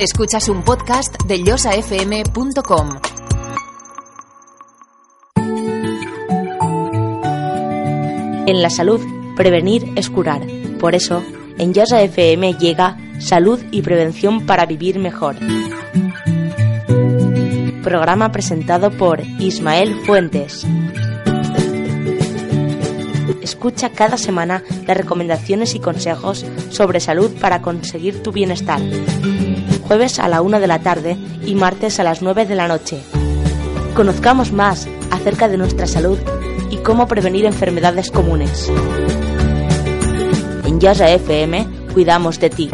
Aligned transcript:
Escuchas 0.00 0.48
un 0.48 0.62
podcast 0.62 1.14
de 1.24 1.44
yosafm.com. 1.44 2.88
En 8.46 8.62
la 8.62 8.70
salud, 8.70 8.98
prevenir 9.36 9.92
es 9.96 10.08
curar. 10.08 10.40
Por 10.78 10.94
eso, 10.94 11.22
en 11.58 11.74
Yosa 11.74 12.00
FM 12.00 12.54
llega 12.54 12.96
Salud 13.18 13.60
y 13.70 13.82
Prevención 13.82 14.46
para 14.46 14.64
Vivir 14.64 14.98
Mejor. 14.98 15.36
Programa 17.82 18.32
presentado 18.32 18.90
por 18.90 19.20
Ismael 19.20 20.00
Fuentes. 20.06 20.66
Escucha 23.42 23.90
cada 23.90 24.16
semana 24.16 24.62
las 24.86 24.96
recomendaciones 24.96 25.74
y 25.74 25.80
consejos 25.80 26.46
sobre 26.70 27.00
salud 27.00 27.32
para 27.38 27.60
conseguir 27.60 28.22
tu 28.22 28.32
bienestar. 28.32 28.80
Jueves 29.90 30.20
a 30.20 30.28
la 30.28 30.40
una 30.40 30.60
de 30.60 30.68
la 30.68 30.78
tarde 30.78 31.16
y 31.44 31.56
martes 31.56 31.98
a 31.98 32.04
las 32.04 32.22
9 32.22 32.46
de 32.46 32.54
la 32.54 32.68
noche. 32.68 33.02
Conozcamos 33.96 34.52
más 34.52 34.86
acerca 35.10 35.48
de 35.48 35.56
nuestra 35.56 35.88
salud 35.88 36.16
y 36.70 36.76
cómo 36.76 37.08
prevenir 37.08 37.44
enfermedades 37.44 38.12
comunes. 38.12 38.70
En 40.64 40.78
Yosa 40.78 41.10
FM 41.10 41.66
cuidamos 41.92 42.38
de 42.38 42.50
ti. 42.50 42.70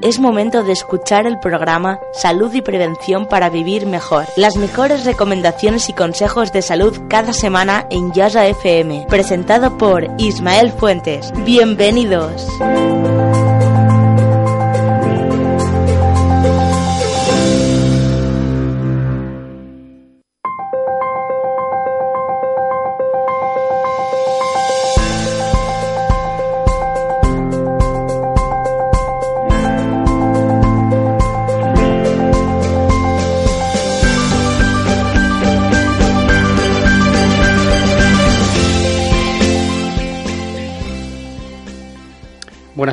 Es 0.00 0.20
momento 0.20 0.62
de 0.62 0.72
escuchar 0.72 1.26
el 1.26 1.40
programa 1.40 1.98
Salud 2.12 2.54
y 2.54 2.62
Prevención 2.62 3.26
para 3.26 3.50
Vivir 3.50 3.84
Mejor. 3.84 4.26
Las 4.36 4.56
mejores 4.56 5.04
recomendaciones 5.04 5.88
y 5.88 5.92
consejos 5.92 6.52
de 6.52 6.62
salud 6.62 6.96
cada 7.08 7.32
semana 7.32 7.84
en 7.90 8.12
Yasa 8.12 8.46
FM. 8.46 9.06
Presentado 9.08 9.76
por 9.76 10.06
Ismael 10.18 10.70
Fuentes. 10.70 11.32
Bienvenidos. 11.44 12.46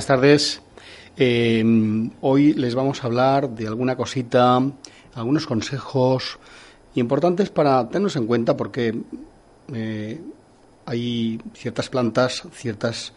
Buenas 0.06 0.22
tardes. 0.22 0.62
Eh, 1.18 2.12
hoy 2.22 2.54
les 2.54 2.76
vamos 2.76 3.04
a 3.04 3.08
hablar 3.08 3.50
de 3.50 3.66
alguna 3.66 3.96
cosita, 3.96 4.62
algunos 5.16 5.48
consejos 5.48 6.38
importantes 6.94 7.50
para 7.50 7.88
tenernos 7.88 8.16
en 8.16 8.28
cuenta 8.28 8.56
porque 8.56 9.02
eh, 9.74 10.22
hay 10.86 11.42
ciertas 11.56 11.90
plantas, 11.90 12.44
ciertas, 12.54 13.14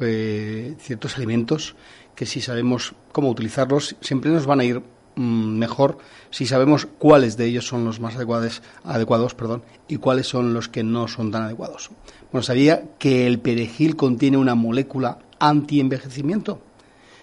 eh, 0.00 0.74
ciertos 0.80 1.16
alimentos 1.18 1.76
que 2.16 2.26
si 2.26 2.40
sabemos 2.40 2.96
cómo 3.12 3.30
utilizarlos 3.30 3.94
siempre 4.00 4.32
nos 4.32 4.44
van 4.44 4.58
a 4.58 4.64
ir 4.64 4.82
mm, 5.14 5.56
mejor 5.56 5.98
si 6.30 6.46
sabemos 6.46 6.88
cuáles 6.98 7.36
de 7.36 7.44
ellos 7.44 7.68
son 7.68 7.84
los 7.84 8.00
más 8.00 8.16
adecuados, 8.16 8.60
adecuados 8.82 9.36
perdón, 9.36 9.62
y 9.86 9.98
cuáles 9.98 10.26
son 10.26 10.52
los 10.52 10.68
que 10.68 10.82
no 10.82 11.06
son 11.06 11.30
tan 11.30 11.42
adecuados. 11.42 11.92
Bueno, 12.32 12.42
sabía 12.42 12.82
que 12.98 13.28
el 13.28 13.38
perejil 13.38 13.94
contiene 13.94 14.36
una 14.36 14.56
molécula 14.56 15.18
antienvejecimiento? 15.38 16.60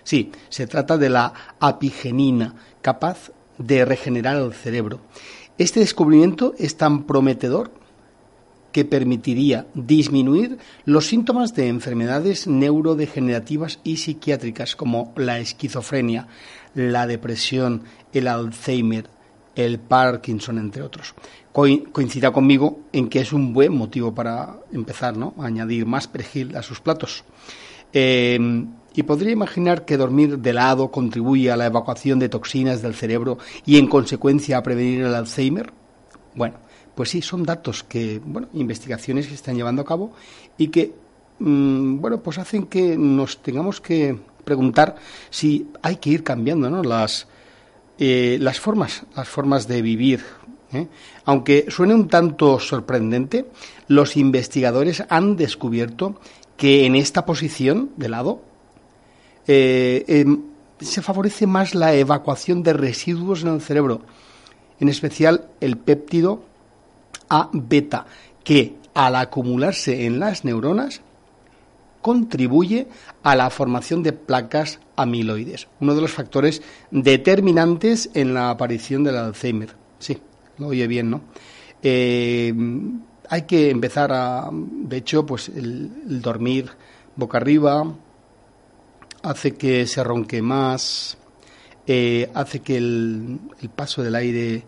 Sí, 0.04 0.31
se 0.50 0.67
trata 0.67 0.98
de 0.98 1.09
la 1.09 1.34
apigenina, 1.59 2.55
capaz 2.82 3.32
de 3.58 3.86
regenerar 3.86 4.38
el 4.38 4.54
cerebro. 4.54 4.99
Este 5.58 5.80
descubrimiento 5.80 6.54
es 6.58 6.76
tan 6.77 7.04
prometedor 7.04 7.71
que 8.71 8.86
permitiría 8.86 9.67
disminuir 9.73 10.58
los 10.86 11.08
síntomas 11.08 11.54
de 11.54 11.67
enfermedades 11.67 12.48
neurodegenerativas 12.48 13.80
y 13.83 13.98
psiquiátricas 13.98 14.76
como 14.76 15.14
la 15.17 15.39
esquizofrenia, 15.39 16.27
la 16.73 17.05
depresión, 17.05 17.83
el 18.14 18.27
Alzheimer, 18.27 19.10
el 19.55 19.80
Parkinson, 19.80 20.58
entre 20.58 20.82
otros. 20.82 21.14
Coincida 21.52 22.32
conmigo 22.32 22.80
en 22.94 23.10
que 23.10 23.20
es 23.20 23.33
un 23.33 23.54
buen 23.54 23.73
motivo 23.73 24.16
para 24.16 24.55
empezar 24.71 25.17
¿no? 25.17 25.33
a 25.38 25.48
añadir 25.48 25.86
más 25.86 26.08
perejil 26.08 26.55
a 26.55 26.64
sus 26.64 26.80
platos. 26.80 27.26
Em, 27.93 28.67
y 28.93 29.03
podría 29.03 29.31
imaginar 29.31 29.85
que 29.85 29.97
dormir 29.97 30.39
de 30.39 30.53
lado 30.53 30.91
contribuye 30.91 31.52
a 31.52 31.57
la 31.57 31.65
evacuación 31.65 32.19
de 32.19 32.29
toxinas 32.29 32.81
del 32.81 32.93
cerebro 32.93 33.37
y 33.65 33.77
en 33.77 33.87
consecuencia 33.87 34.57
a 34.57 34.63
prevenir 34.63 35.02
el 35.02 35.15
Alzheimer. 35.15 35.71
Bueno, 36.35 36.55
pues 36.95 37.09
sí, 37.09 37.21
son 37.21 37.43
datos 37.43 37.83
que, 37.83 38.21
bueno, 38.23 38.49
investigaciones 38.53 39.25
que 39.25 39.29
se 39.29 39.35
están 39.35 39.55
llevando 39.55 39.81
a 39.81 39.85
cabo 39.85 40.13
y 40.57 40.67
que, 40.67 40.93
mm, 41.39 41.99
bueno, 41.99 42.21
pues 42.21 42.37
hacen 42.37 42.65
que 42.67 42.97
nos 42.97 43.41
tengamos 43.41 43.79
que 43.79 44.17
preguntar 44.43 44.95
si 45.29 45.67
hay 45.81 45.97
que 45.97 46.09
ir 46.09 46.23
cambiando, 46.23 46.69
¿no? 46.69 46.83
Las, 46.83 47.27
eh, 47.97 48.37
las 48.41 48.59
formas, 48.59 49.03
las 49.15 49.27
formas 49.27 49.67
de 49.67 49.81
vivir. 49.81 50.21
¿eh? 50.73 50.87
Aunque 51.25 51.65
suene 51.69 51.93
un 51.93 52.08
tanto 52.08 52.59
sorprendente, 52.59 53.45
los 53.87 54.17
investigadores 54.17 55.03
han 55.09 55.35
descubierto 55.35 56.19
que 56.61 56.86
en 56.86 56.95
esta 56.95 57.26
posición 57.26 57.89
de 57.98 58.08
lado 58.08 58.44
eh, 59.48 60.05
em, 60.08 60.44
se 60.80 61.02
favorece 61.02 61.48
más 61.48 61.73
la 61.73 61.95
evacuación 61.95 62.61
de 62.61 62.73
residuos 62.73 63.42
en 63.42 63.48
el 63.48 63.61
cerebro, 63.61 64.02
en 64.80 64.88
especial 64.88 65.48
el 65.60 65.80
péptido 65.80 66.44
A 67.30 67.50
beta, 67.52 68.05
que 68.44 68.76
al 68.94 69.16
acumularse 69.16 70.05
en 70.05 70.20
las 70.20 70.45
neuronas 70.45 71.02
contribuye 72.00 72.86
a 73.23 73.36
la 73.36 73.50
formación 73.50 74.04
de 74.04 74.14
placas 74.14 74.80
amiloides, 74.95 75.67
uno 75.80 75.95
de 75.95 76.02
los 76.02 76.11
factores 76.11 76.61
determinantes 76.92 78.11
en 78.14 78.36
la 78.36 78.52
aparición 78.52 79.04
del 79.04 79.17
Alzheimer. 79.17 79.76
Sí, 79.98 80.20
lo 80.60 80.67
oye 80.67 80.86
bien, 80.86 81.10
¿no? 81.10 81.21
Eh, 81.82 82.54
hay 83.31 83.43
que 83.43 83.69
empezar 83.69 84.11
a, 84.11 84.49
de 84.52 84.97
hecho, 84.97 85.25
pues 85.25 85.47
el, 85.47 86.21
dormir 86.21 86.69
boca 87.15 87.37
arriba 87.37 87.86
hace 89.23 89.53
que 89.53 89.87
se 89.87 90.03
ronque 90.03 90.42
más, 90.42 91.17
eh, 91.87 92.30
hace 92.33 92.59
que 92.59 92.75
el, 92.75 93.39
paso 93.73 94.03
del 94.03 94.15
aire 94.15 94.65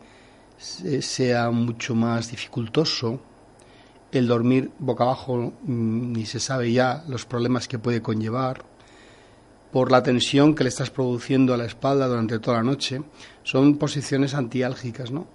sea 0.57 1.51
mucho 1.51 1.93
más 1.93 2.31
dificultoso. 2.31 3.19
El 4.13 4.27
dormir 4.27 4.71
boca 4.79 5.03
abajo 5.03 5.35
mm, 5.63 6.13
ni 6.13 6.25
se 6.25 6.39
sabe 6.39 6.71
ya 6.71 7.03
los 7.09 7.25
problemas 7.25 7.67
que 7.67 7.79
puede 7.79 8.01
conllevar 8.01 8.63
por 9.73 9.91
la 9.91 10.03
tensión 10.03 10.55
que 10.55 10.63
le 10.63 10.69
estás 10.69 10.89
produciendo 10.89 11.53
a 11.53 11.57
la 11.57 11.65
espalda 11.65 12.07
durante 12.07 12.39
toda 12.39 12.57
la 12.57 12.63
noche. 12.63 13.01
Son 13.43 13.75
posiciones 13.77 14.33
antiálgicas, 14.33 15.11
¿no? 15.11 15.27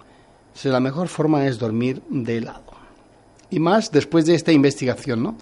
la 0.64 0.80
mejor 0.80 1.08
forma 1.08 1.46
es 1.46 1.58
dormir 1.58 2.02
de 2.08 2.40
lado 2.40 2.77
y 3.50 3.58
más 3.58 3.90
después 3.90 4.26
de 4.26 4.34
esta 4.34 4.52
investigación, 4.52 5.22
¿no? 5.22 5.36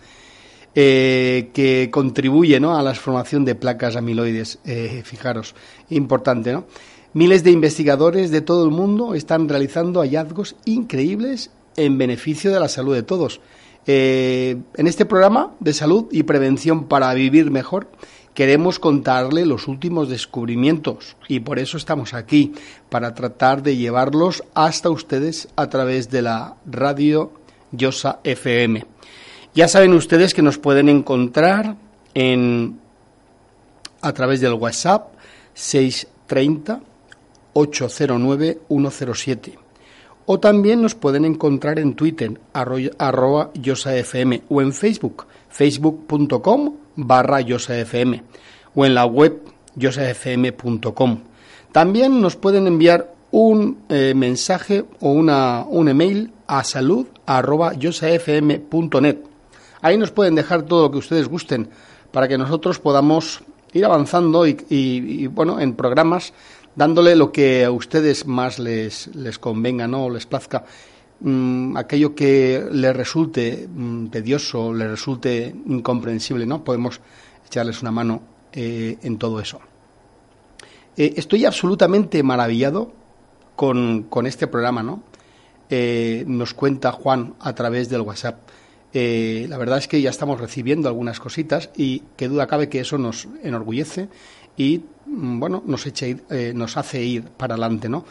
Eh, 0.78 1.48
que 1.54 1.88
contribuye 1.90 2.60
¿no? 2.60 2.76
a 2.76 2.82
la 2.82 2.94
formación 2.94 3.46
de 3.46 3.54
placas 3.54 3.96
amiloides. 3.96 4.58
Eh, 4.66 5.00
fijaros, 5.06 5.54
importante, 5.88 6.52
¿no? 6.52 6.66
Miles 7.14 7.42
de 7.44 7.50
investigadores 7.50 8.30
de 8.30 8.42
todo 8.42 8.66
el 8.66 8.70
mundo 8.72 9.14
están 9.14 9.48
realizando 9.48 10.00
hallazgos 10.00 10.54
increíbles 10.66 11.50
en 11.76 11.96
beneficio 11.96 12.52
de 12.52 12.60
la 12.60 12.68
salud 12.68 12.94
de 12.94 13.02
todos. 13.02 13.40
Eh, 13.86 14.58
en 14.76 14.86
este 14.86 15.06
programa 15.06 15.54
de 15.60 15.72
salud 15.72 16.08
y 16.10 16.24
prevención 16.24 16.88
para 16.88 17.14
vivir 17.14 17.50
mejor, 17.50 17.88
queremos 18.34 18.78
contarle 18.78 19.46
los 19.46 19.68
últimos 19.68 20.10
descubrimientos 20.10 21.16
y 21.26 21.40
por 21.40 21.58
eso 21.58 21.78
estamos 21.78 22.12
aquí, 22.12 22.52
para 22.90 23.14
tratar 23.14 23.62
de 23.62 23.78
llevarlos 23.78 24.44
hasta 24.52 24.90
ustedes 24.90 25.48
a 25.56 25.70
través 25.70 26.10
de 26.10 26.20
la 26.20 26.56
radio 26.66 27.32
Yosa 27.76 28.20
FM. 28.24 28.84
Ya 29.54 29.68
saben 29.68 29.92
ustedes 29.92 30.34
que 30.34 30.42
nos 30.42 30.58
pueden 30.58 30.88
encontrar 30.88 31.76
en 32.14 32.78
a 34.02 34.12
través 34.12 34.40
del 34.40 34.54
WhatsApp 34.54 35.14
630 35.54 36.80
809 37.54 38.58
107 38.68 39.58
o 40.26 40.40
también 40.40 40.82
nos 40.82 40.94
pueden 40.94 41.24
encontrar 41.24 41.78
en 41.78 41.94
Twitter 41.94 42.38
arroba 42.52 43.50
yosafm 43.54 44.40
o 44.48 44.60
en 44.60 44.72
Facebook 44.72 45.26
facebook.com 45.48 46.74
barra 46.96 47.40
yosafm 47.40 48.20
o 48.74 48.84
en 48.84 48.94
la 48.94 49.06
web 49.06 49.40
yosafm.com. 49.76 51.20
También 51.72 52.20
nos 52.20 52.36
pueden 52.36 52.66
enviar 52.66 53.14
un 53.36 53.84
eh, 53.90 54.14
mensaje 54.16 54.86
o 55.00 55.10
una, 55.10 55.66
un 55.68 55.90
email 55.90 56.32
a 56.46 56.64
salud.yosafm.net. 56.64 59.18
Ahí 59.82 59.98
nos 59.98 60.10
pueden 60.10 60.34
dejar 60.34 60.62
todo 60.62 60.84
lo 60.84 60.90
que 60.90 60.96
ustedes 60.96 61.28
gusten 61.28 61.68
para 62.12 62.28
que 62.28 62.38
nosotros 62.38 62.78
podamos 62.78 63.42
ir 63.74 63.84
avanzando 63.84 64.46
y, 64.46 65.26
bueno, 65.26 65.60
en 65.60 65.74
programas 65.74 66.32
dándole 66.74 67.14
lo 67.14 67.30
que 67.30 67.66
a 67.66 67.70
ustedes 67.70 68.26
más 68.26 68.58
les, 68.58 69.14
les 69.14 69.38
convenga, 69.38 69.86
¿no? 69.86 70.08
Les 70.08 70.24
plazca. 70.24 70.64
Mm, 71.20 71.76
aquello 71.76 72.14
que 72.14 72.66
les 72.72 72.96
resulte 72.96 73.68
mm, 73.68 74.06
tedioso, 74.06 74.72
les 74.72 74.88
resulte 74.88 75.54
incomprensible, 75.66 76.46
¿no? 76.46 76.64
Podemos 76.64 77.02
echarles 77.46 77.82
una 77.82 77.90
mano 77.90 78.22
eh, 78.50 78.96
en 79.02 79.18
todo 79.18 79.40
eso. 79.40 79.60
Eh, 80.96 81.12
estoy 81.18 81.44
absolutamente 81.44 82.22
maravillado 82.22 83.04
con, 83.56 84.04
con 84.04 84.26
este 84.26 84.46
programa, 84.46 84.82
¿no? 84.82 85.02
Eh, 85.68 86.24
nos 86.26 86.54
cuenta 86.54 86.92
Juan 86.92 87.34
a 87.40 87.54
través 87.54 87.88
del 87.88 88.02
WhatsApp. 88.02 88.36
la 88.92 89.58
verdad 89.58 89.78
es 89.78 89.88
que 89.88 90.00
ya 90.00 90.10
estamos 90.10 90.40
recibiendo 90.40 90.88
algunas 90.88 91.18
cositas 91.18 91.70
y 91.76 92.02
qué 92.16 92.28
duda 92.28 92.46
cabe 92.46 92.68
que 92.68 92.80
eso 92.80 92.96
nos 92.98 93.26
enorgullece 93.42 94.08
y 94.56 94.84
mm, 95.06 95.40
bueno 95.40 95.62
nos 95.66 95.86
echa 95.86 96.06
nos 96.54 96.76
hace 96.76 97.02
ir 97.02 97.24
para 97.24 97.54
adelante, 97.54 97.88
¿no? 97.88 98.04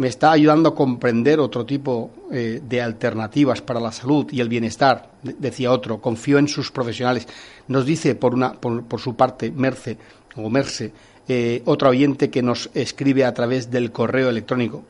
me 0.00 0.08
está 0.08 0.32
ayudando 0.32 0.70
a 0.70 0.74
comprender 0.74 1.40
otro 1.40 1.66
tipo 1.66 2.10
eh, 2.32 2.62
de 2.66 2.80
alternativas 2.80 3.60
para 3.60 3.80
la 3.80 3.92
salud 3.92 4.26
y 4.30 4.40
el 4.40 4.48
bienestar, 4.48 5.10
decía 5.22 5.70
otro, 5.72 6.00
confío 6.00 6.38
en 6.38 6.48
sus 6.48 6.70
profesionales. 6.70 7.28
Nos 7.68 7.84
dice 7.84 8.14
por, 8.14 8.32
una, 8.32 8.54
por, 8.54 8.98
su 8.98 9.14
parte 9.14 9.50
Merce 9.50 9.98
o 10.36 10.48
Merce, 10.48 10.90
eh, 11.32 11.62
otro 11.64 11.90
oyente 11.90 12.28
que 12.28 12.42
nos 12.42 12.70
escribe 12.74 13.24
a 13.24 13.32
través 13.32 13.70
del 13.70 13.92
correo 13.92 14.28
electrónico. 14.28 14.82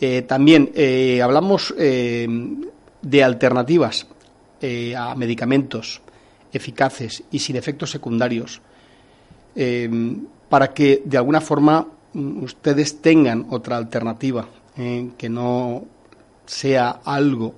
Eh, 0.00 0.22
también 0.22 0.70
hablamos 1.20 1.74
de 1.76 3.24
alternativas 3.24 4.06
a 4.96 5.14
medicamentos 5.16 6.00
eficaces 6.52 7.24
y 7.32 7.40
sin 7.40 7.56
efectos 7.56 7.90
secundarios 7.90 8.60
para 10.48 10.72
que 10.72 11.02
de 11.04 11.16
alguna 11.16 11.40
forma 11.40 11.88
ustedes 12.14 13.00
tengan 13.00 13.46
otra 13.50 13.76
alternativa, 13.76 14.46
eh, 14.76 15.10
que 15.18 15.28
no 15.28 15.84
sea 16.46 17.00
algo 17.04 17.54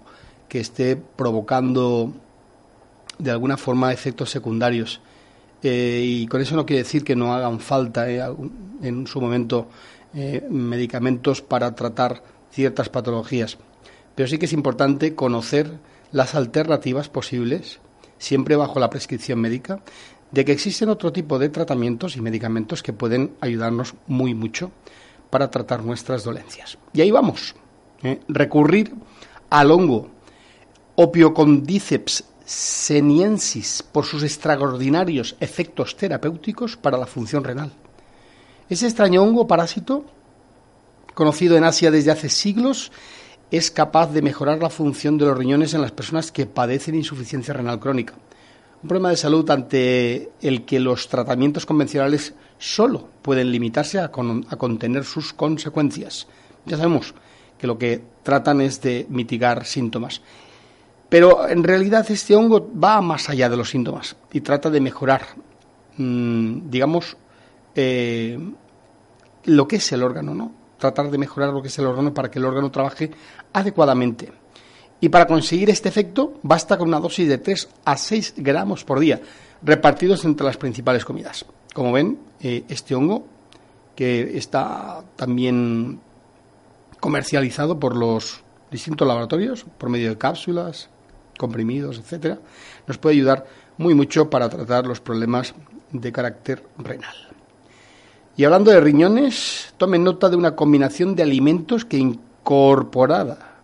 que 0.49 0.61
esté 0.61 0.97
provocando 0.97 2.13
de 3.19 3.31
alguna 3.31 3.57
forma 3.57 3.93
efectos 3.93 4.31
secundarios. 4.31 5.01
Eh, 5.69 6.03
y 6.05 6.27
con 6.29 6.41
eso 6.41 6.55
no 6.55 6.65
quiere 6.65 6.85
decir 6.85 7.03
que 7.03 7.17
no 7.17 7.35
hagan 7.35 7.59
falta 7.59 8.09
eh, 8.09 8.23
en 8.83 9.07
su 9.07 9.21
momento 9.21 9.69
medicamentos 10.49 11.43
para 11.43 11.75
tratar 11.75 12.23
ciertas 12.51 12.89
patologías. 12.89 13.59
Pero 14.15 14.29
sí 14.29 14.39
que 14.39 14.47
es 14.47 14.55
importante 14.55 15.15
conocer 15.15 15.71
las 16.11 16.35
alternativas 16.35 17.11
posibles, 17.11 17.81
siempre 18.17 18.57
bajo 18.57 18.81
la 18.81 18.89
prescripción 18.89 19.41
médica, 19.41 19.81
de 20.31 20.45
que 20.47 20.53
existen 20.53 20.89
otro 20.89 21.13
tipo 21.13 21.39
de 21.39 21.51
tratamientos 21.51 22.17
y 22.17 22.23
medicamentos 22.23 22.83
que 22.83 22.95
pueden 22.95 23.33
ayudarnos 23.41 23.95
muy 24.07 24.33
mucho 24.33 24.71
para 25.29 25.51
tratar 25.51 25.85
nuestras 25.85 26.25
dolencias. 26.25 26.79
Y 26.95 27.03
ahí 27.03 27.11
vamos. 27.11 27.55
¿eh? 28.03 28.21
Recurrir 28.29 28.95
al 29.51 29.71
hongo 29.71 30.09
Opiocondiceps 30.95 32.25
seniensis 32.47 33.83
por 33.83 34.07
sus 34.07 34.23
extraordinarios 34.23 35.37
efectos 35.41 35.95
terapéuticos 35.97 36.79
para 36.79 36.97
la 36.97 37.07
función 37.07 37.45
renal. 37.45 37.73
Ese 38.71 38.87
extraño 38.87 39.23
hongo 39.23 39.47
parásito, 39.47 40.07
conocido 41.13 41.59
en 41.59 41.65
Asia 41.65 41.91
desde 41.91 42.13
hace 42.13 42.31
siglos, 42.31 42.91
es 43.51 43.71
capaz 43.71 44.13
de 44.13 44.23
mejorar 44.23 44.63
la 44.63 44.71
función 44.71 45.19
de 45.19 45.27
los 45.27 45.37
riñones 45.37 45.75
en 45.75 45.83
las 45.83 45.93
personas 45.93 46.33
que 46.33 46.47
padecen 46.47 46.95
insuficiencia 46.95 47.53
renal 47.53 47.79
crónica 47.79 48.15
un 48.83 48.89
problema 48.89 49.11
de 49.11 49.17
salud 49.17 49.51
ante 49.51 50.31
el 50.41 50.65
que 50.65 50.79
los 50.79 51.09
tratamientos 51.09 51.67
convencionales 51.67 52.35
solo 52.59 53.09
pueden 53.23 53.51
limitarse 53.51 53.99
a, 53.99 54.13
contener 54.13 55.05
sus 55.05 55.33
consecuencias. 55.33 56.27
Ya 56.67 56.77
sabemos 56.77 57.15
que 57.59 57.67
lo 57.67 57.79
que 57.79 58.03
tratan 58.23 58.61
es 58.61 58.81
de 58.83 59.07
mitigar 59.09 59.65
síntomas. 59.65 60.21
Pero 61.09 61.49
en 61.49 61.63
realidad 61.63 62.05
este 62.09 62.35
hongo 62.35 62.71
va 62.73 63.01
más 63.01 63.29
allá 63.29 63.49
de 63.49 63.57
los 63.57 63.71
síntomas 63.71 64.17
y 64.33 64.41
trata 64.41 64.71
de 64.71 64.81
mejorar, 64.81 65.23
mm, 65.97 66.69
digamos, 66.69 67.17
eh, 67.75 68.39
lo 69.45 69.69
que 69.69 69.77
es 69.77 69.93
el 69.93 70.03
órgano, 70.03 70.35
¿no? 70.35 70.53
Tratar 70.79 71.11
de 71.11 71.19
mejorar 71.19 71.53
lo 71.53 71.63
que 71.63 71.69
es 71.69 71.79
el 71.79 71.87
órgano 71.87 72.13
para 72.13 72.31
que 72.31 72.39
el 72.39 72.45
órgano 72.45 72.71
trabaje 72.71 73.11
adecuadamente. 73.53 74.33
Y 75.01 75.09
para 75.09 75.27
conseguir 75.27 75.71
este 75.71 75.89
efecto 75.89 76.35
basta 76.43 76.77
con 76.77 76.89
una 76.89 77.01
dosis 77.01 77.29
de 77.29 77.39
3 77.39 77.69
a 77.85 77.97
6 77.97 78.35
gramos 78.39 78.83
por 78.85 78.99
día, 78.99 79.21
repartidos 79.63 80.25
entre 80.25 80.47
las 80.47 80.57
principales 80.57 81.05
comidas. 81.05 81.45
Como 81.73 81.93
ven, 81.93 82.19
eh, 82.41 82.65
este 82.69 82.95
hongo, 82.95 83.27
que 83.95 84.37
está 84.37 85.05
también 85.15 86.01
comercializado 86.99 87.79
por 87.79 87.95
los 87.95 88.43
distintos 88.71 89.07
laboratorios, 89.07 89.65
por 89.79 89.89
medio 89.89 90.11
de 90.11 90.19
cápsulas, 90.19 90.89
comprimidos, 91.37 91.99
etcétera, 91.99 92.39
nos 92.87 92.99
puede 92.99 93.17
ayudar 93.17 93.47
muy 93.79 93.95
mucho 93.95 94.31
para 94.31 94.49
tratar 94.49 94.87
los 94.87 95.01
problemas 95.01 95.55
de 95.93 96.13
carácter 96.13 96.63
renal. 96.79 97.15
Y 98.37 98.45
hablando 98.45 98.71
de 98.71 98.81
riñones, 98.81 99.73
tomen 99.79 100.05
nota 100.05 100.29
de 100.29 100.37
una 100.37 100.55
combinación 100.57 101.17
de 101.17 101.23
alimentos 101.23 101.85
que 101.85 101.97
incorporada 101.97 103.57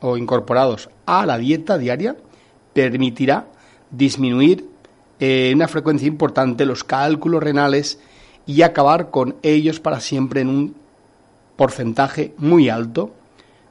o 0.00 0.16
incorporados 0.16 0.88
a 1.04 1.26
la 1.26 1.38
dieta 1.38 1.78
diaria 1.78 2.16
permitirá 2.72 3.46
disminuir 3.90 4.68
en 5.18 5.52
eh, 5.52 5.52
una 5.54 5.68
frecuencia 5.68 6.08
importante 6.08 6.66
los 6.66 6.84
cálculos 6.84 7.42
renales 7.42 7.98
y 8.46 8.62
acabar 8.62 9.10
con 9.10 9.36
ellos 9.42 9.80
para 9.80 10.00
siempre 10.00 10.42
en 10.42 10.48
un 10.48 10.76
porcentaje 11.56 12.34
muy 12.38 12.68
alto 12.68 13.12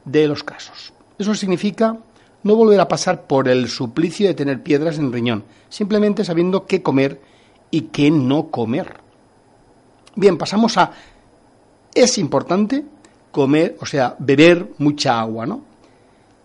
de 0.05 0.27
los 0.27 0.43
casos. 0.43 0.93
Eso 1.17 1.33
significa 1.35 1.97
no 2.45 2.55
volver 2.55 2.79
a 2.79 2.87
pasar 2.87 3.27
por 3.27 3.49
el 3.49 3.67
suplicio 3.67 4.25
de 4.25 4.33
tener 4.33 4.63
piedras 4.63 4.97
en 4.97 5.11
riñón, 5.11 5.43
simplemente 5.67 6.23
sabiendo 6.23 6.65
qué 6.65 6.81
comer 6.81 7.19
y 7.71 7.81
qué 7.81 8.09
no 8.09 8.47
comer. 8.47 9.01
Bien, 10.15 10.37
pasamos 10.37 10.77
a 10.77 10.93
es 11.93 12.17
importante 12.17 12.85
comer, 13.31 13.75
o 13.81 13.85
sea, 13.85 14.15
beber 14.19 14.71
mucha 14.77 15.19
agua, 15.19 15.45
¿no? 15.45 15.75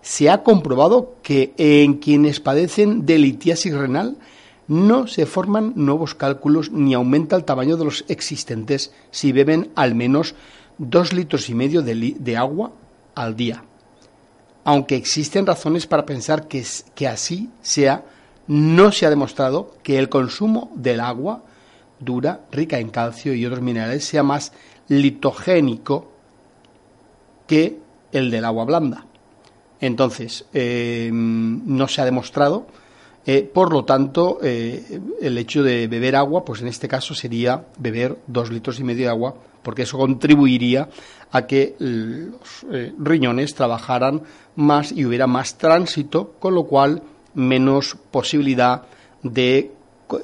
se 0.02 0.31
ha 0.31 0.43
comprobado 0.43 1.17
que 1.23 1.52
en 1.56 1.94
quienes 1.94 2.41
padecen 2.41 3.05
de 3.06 3.19
litiasis 3.19 3.75
renal 3.75 4.17
no 4.69 5.06
se 5.06 5.27
forman 5.27 5.72
nuevos 5.77 6.15
cálculos 6.15 6.70
ni 6.70 6.94
aumenta 6.94 7.36
el 7.36 7.44
tamaño 7.44 7.77
de 7.77 7.84
los 7.84 8.05
existentes 8.08 8.93
si 9.10 9.32
beben 9.32 9.70
al 9.74 9.94
menos 9.94 10.34
dos 10.79 11.13
litros 11.13 11.51
y 11.51 11.55
medio 11.55 11.82
de, 11.82 12.36
agua 12.36 12.72
al 13.15 13.36
día. 13.36 13.65
Aunque 14.70 14.94
existen 14.94 15.46
razones 15.46 15.89
para 15.89 16.06
pensar 16.06 16.46
que, 16.46 16.65
que 16.94 17.08
así 17.08 17.50
sea, 17.60 18.05
no 18.46 18.93
se 18.93 19.05
ha 19.05 19.10
demostrado 19.10 19.74
que 19.82 19.98
el 19.98 20.08
consumo 20.08 20.70
del 20.77 21.00
agua 21.00 21.43
dura, 21.98 22.43
rica 22.53 22.79
en 22.79 22.91
calcio 22.91 23.34
y 23.34 23.44
otros 23.44 23.62
minerales, 23.62 24.05
sea 24.05 24.22
más 24.22 24.53
litogénico 24.86 26.12
que 27.48 27.81
el 28.12 28.31
del 28.31 28.44
agua 28.44 28.65
blanda. 28.65 29.06
Entonces, 29.81 30.44
eh, 30.55 31.10
no 31.12 31.89
se 31.89 32.03
ha 32.03 32.05
demostrado. 32.05 32.69
Eh, 33.27 33.43
por 33.43 33.72
lo 33.72 33.84
tanto, 33.84 34.39
eh, 34.43 35.00
el 35.20 35.36
hecho 35.39 35.62
de 35.62 35.86
beber 35.86 36.17
agua, 36.17 36.44
pues 36.44 36.62
en 36.62 36.69
este 36.69 36.89
caso 36.89 37.15
sería 37.15 37.67
beber 37.79 38.17
dos 38.27 38.50
litros 38.50 38.81
y 38.81 38.84
medio 38.84 39.05
de 39.05 39.10
agua, 39.10 39.34
porque 39.62 39.82
eso 39.82 39.98
contribuiría 39.98 40.89
a 41.32 41.46
que 41.46 41.77
los 41.79 42.67
riñones 42.98 43.55
trabajaran 43.55 44.22
más 44.56 44.91
y 44.91 45.05
hubiera 45.05 45.27
más 45.27 45.58
tránsito, 45.58 46.34
con 46.39 46.55
lo 46.55 46.65
cual 46.65 47.03
menos 47.34 47.96
posibilidad 48.10 48.82
de, 49.22 49.70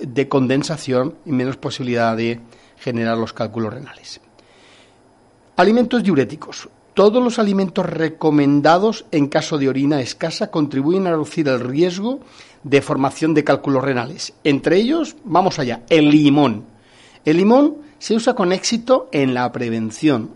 de 0.01 0.29
condensación 0.29 1.17
y 1.27 1.33
menos 1.33 1.59
posibilidad 1.59 2.17
de 2.17 2.41
generar 2.79 3.19
los 3.19 3.33
cálculos 3.33 3.75
renales. 3.75 4.21
Alimentos 5.57 6.03
diuréticos. 6.03 6.69
Todos 6.97 7.23
los 7.23 7.39
alimentos 7.39 7.85
recomendados 7.85 9.05
en 9.11 9.27
caso 9.27 9.59
de 9.59 9.69
orina 9.69 10.01
escasa 10.01 10.51
contribuyen 10.51 11.07
a 11.07 11.11
reducir 11.11 11.47
el 11.47 11.61
riesgo 11.61 12.21
de 12.63 12.81
formación 12.81 13.35
de 13.35 13.45
cálculos 13.45 13.85
renales. 13.85 14.33
Entre 14.45 14.79
ellos, 14.79 15.15
vamos 15.23 15.59
allá, 15.59 15.83
el 15.91 16.09
limón. 16.09 16.65
El 17.27 17.37
limón 17.37 17.77
se 17.99 18.15
usa 18.15 18.33
con 18.33 18.51
éxito 18.51 19.11
en 19.13 19.35
la 19.35 19.53
prevención 19.53 20.31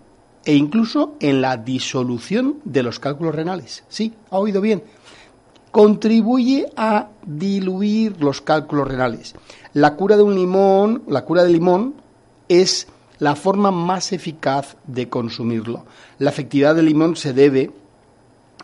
e 0.45 0.55
incluso 0.55 1.15
en 1.21 1.41
la 1.41 1.57
disolución 1.57 2.59
de 2.65 2.83
los 2.83 3.01
cálculos 3.01 3.35
renales. 3.35 3.83
Sí, 3.89 4.13
ha 4.31 4.37
oído 4.37 4.61
bien. 4.61 4.85
Contribuye 5.71 6.67
a 6.77 7.09
diluir 7.25 8.21
los 8.21 8.43
cálculos 8.43 8.87
renales. 8.87 9.35
La 9.73 9.97
cura 9.97 10.19
de 10.19 10.25
un 10.25 10.35
limón, 10.35 11.05
la 11.09 11.25
cura 11.25 11.43
del 11.43 11.55
limón 11.55 11.95
es 12.51 12.87
la 13.21 13.37
forma 13.37 13.71
más 13.71 14.13
eficaz 14.13 14.77
de 14.87 15.09
consumirlo. 15.09 15.85
La 16.19 16.31
efectividad 16.31 16.75
del 16.75 16.87
limón 16.87 17.17
se 17.17 17.33
debe, 17.33 17.71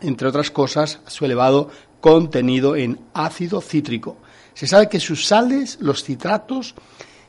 entre 0.01 0.27
otras 0.27 0.51
cosas, 0.51 0.99
a 1.05 1.09
su 1.09 1.25
elevado 1.25 1.69
contenido 2.01 2.75
en 2.75 2.99
ácido 3.13 3.61
cítrico. 3.61 4.17
Se 4.53 4.67
sabe 4.67 4.89
que 4.89 4.99
sus 4.99 5.25
sales, 5.25 5.77
los 5.79 6.03
citratos, 6.03 6.75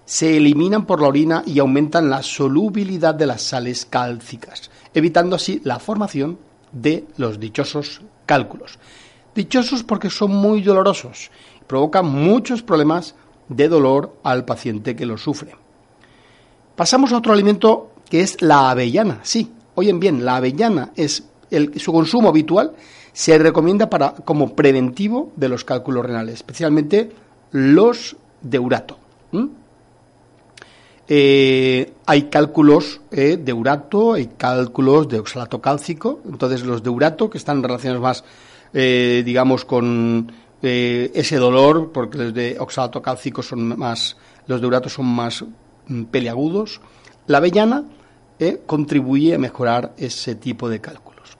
se 0.07 0.39
eliminan 0.39 0.87
por 0.87 1.03
la 1.03 1.09
orina 1.09 1.43
y 1.45 1.59
aumentan 1.59 2.09
la 2.09 2.23
solubilidad 2.23 3.15
de 3.15 3.27
las 3.27 3.43
sales 3.43 3.85
cálcicas, 3.85 4.71
evitando 4.95 5.37
así 5.37 5.61
la 5.65 5.79
formación 5.79 6.39
de 6.73 7.05
los 7.19 7.39
dichosos 7.39 8.01
cálculos. 8.25 8.79
Dichosos 9.35 9.85
porque 9.85 10.09
son 10.09 10.35
muy 10.35 10.63
dolorosos, 10.63 11.31
provocan 11.67 12.07
muchos 12.07 12.63
problemas 12.63 13.15
de 13.51 13.69
dolor 13.69 14.17
al 14.23 14.47
paciente 14.47 14.97
que 14.97 15.05
lo 15.05 15.19
sufre. 15.19 15.68
Pasamos 16.79 17.13
a 17.13 17.17
otro 17.17 17.33
alimento 17.33 17.91
que 18.09 18.21
es 18.21 18.41
la 18.41 18.71
avellana. 18.71 19.19
Sí, 19.25 19.51
oyen 19.75 19.99
bien, 19.99 20.25
la 20.25 20.37
avellana 20.37 20.93
es 20.95 21.25
el, 21.51 21.77
su 21.81 21.93
consumo 21.93 22.29
habitual 22.29 22.73
se 23.13 23.37
recomienda 23.37 23.91
para, 23.91 24.13
como 24.13 24.55
preventivo 24.55 25.33
de 25.35 25.49
los 25.49 25.65
cálculos 25.65 26.07
renales, 26.07 26.37
especialmente 26.37 27.11
los 27.51 28.17
de 28.41 28.61
urato. 28.61 28.97
Eh, 31.09 31.95
hay 32.07 32.23
cálculos 32.31 33.01
eh, 33.11 33.37
de 33.43 33.53
urato, 33.53 34.13
hay 34.13 34.27
cálculos 34.37 35.09
de 35.09 35.19
oxalato 35.19 35.61
cálcico, 35.61 36.21
entonces 36.31 36.63
los 36.63 36.85
de 36.85 36.91
urato, 36.91 37.29
que 37.29 37.39
están 37.39 37.61
relacionados 37.61 38.03
más, 38.03 38.25
eh, 38.73 39.25
digamos, 39.27 39.65
con 39.65 40.31
ese 40.63 41.37
dolor, 41.39 41.91
porque 41.91 42.19
los 42.19 42.35
de 42.35 42.57
oxalato 42.61 43.03
cálcico 43.03 43.43
son 43.43 43.77
más, 43.77 44.17
los 44.47 44.61
de 44.61 44.67
urato 44.69 44.89
son 44.89 45.07
más 45.07 45.45
peliagudos, 46.11 46.81
la 47.27 47.39
avellana 47.39 47.85
contribuye 48.67 49.35
a 49.35 49.39
mejorar 49.39 49.95
ese 49.97 50.35
tipo 50.35 50.69
de 50.69 50.81
cálculos. 50.81 51.37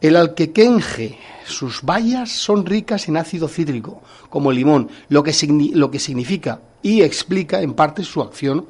El 0.00 0.14
alquequenje, 0.14 1.18
sus 1.44 1.82
bayas 1.82 2.30
son 2.30 2.66
ricas 2.66 3.08
en 3.08 3.16
ácido 3.16 3.48
cítrico, 3.48 4.00
como 4.28 4.50
el 4.50 4.56
limón, 4.58 4.88
lo 5.08 5.22
que 5.22 5.32
significa 5.32 6.60
y 6.82 7.02
explica 7.02 7.62
en 7.62 7.74
parte 7.74 8.04
su 8.04 8.20
acción 8.20 8.66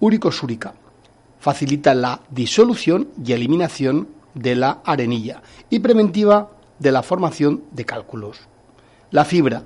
úrico-súrica. 0.00 0.74
Facilita 1.38 1.94
la 1.94 2.20
disolución 2.30 3.08
y 3.22 3.32
eliminación 3.32 4.08
de 4.34 4.56
la 4.56 4.80
arenilla 4.84 5.42
y 5.70 5.78
preventiva 5.78 6.50
de 6.78 6.90
la 6.90 7.02
formación 7.02 7.64
de 7.70 7.84
cálculos. 7.84 8.38
La 9.10 9.24
fibra. 9.24 9.62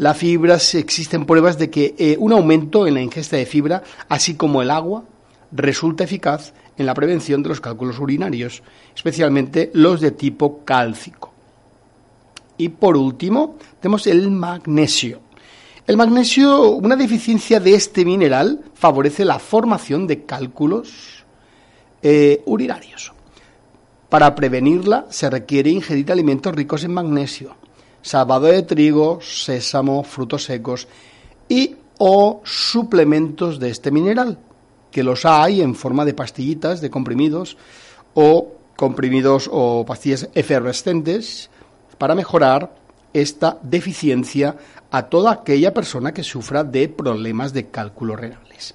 La 0.00 0.14
fibra 0.14 0.54
existen 0.54 1.26
pruebas 1.26 1.58
de 1.58 1.68
que 1.68 1.94
eh, 1.98 2.16
un 2.18 2.32
aumento 2.32 2.86
en 2.86 2.94
la 2.94 3.02
ingesta 3.02 3.36
de 3.36 3.44
fibra, 3.44 3.82
así 4.08 4.34
como 4.34 4.62
el 4.62 4.70
agua, 4.70 5.04
resulta 5.52 6.04
eficaz 6.04 6.54
en 6.78 6.86
la 6.86 6.94
prevención 6.94 7.42
de 7.42 7.50
los 7.50 7.60
cálculos 7.60 7.98
urinarios, 7.98 8.62
especialmente 8.96 9.70
los 9.74 10.00
de 10.00 10.12
tipo 10.12 10.64
cálcico. 10.64 11.34
Y 12.56 12.70
por 12.70 12.96
último, 12.96 13.58
tenemos 13.78 14.06
el 14.06 14.30
magnesio. 14.30 15.20
El 15.86 15.98
magnesio, 15.98 16.70
una 16.70 16.96
deficiencia 16.96 17.60
de 17.60 17.74
este 17.74 18.06
mineral 18.06 18.62
favorece 18.72 19.26
la 19.26 19.38
formación 19.38 20.06
de 20.06 20.24
cálculos 20.24 21.26
eh, 22.00 22.40
urinarios. 22.46 23.12
Para 24.08 24.34
prevenirla 24.34 25.04
se 25.10 25.28
requiere 25.28 25.68
ingerir 25.68 26.10
alimentos 26.10 26.54
ricos 26.54 26.84
en 26.84 26.94
magnesio, 26.94 27.59
salvado 28.02 28.46
de 28.46 28.62
trigo, 28.62 29.20
sésamo, 29.20 30.02
frutos 30.04 30.44
secos 30.44 30.88
y 31.48 31.76
o 31.98 32.40
suplementos 32.44 33.60
de 33.60 33.70
este 33.70 33.90
mineral, 33.90 34.38
que 34.90 35.02
los 35.02 35.26
hay 35.26 35.60
en 35.60 35.74
forma 35.74 36.04
de 36.04 36.14
pastillitas, 36.14 36.80
de 36.80 36.90
comprimidos 36.90 37.56
o 38.14 38.54
comprimidos 38.76 39.50
o 39.52 39.84
pastillas 39.84 40.28
efervescentes 40.34 41.50
para 41.98 42.14
mejorar 42.14 42.74
esta 43.12 43.58
deficiencia 43.62 44.56
a 44.90 45.02
toda 45.02 45.32
aquella 45.32 45.74
persona 45.74 46.12
que 46.12 46.22
sufra 46.22 46.64
de 46.64 46.88
problemas 46.88 47.52
de 47.52 47.68
cálculos 47.68 48.18
renales. 48.18 48.74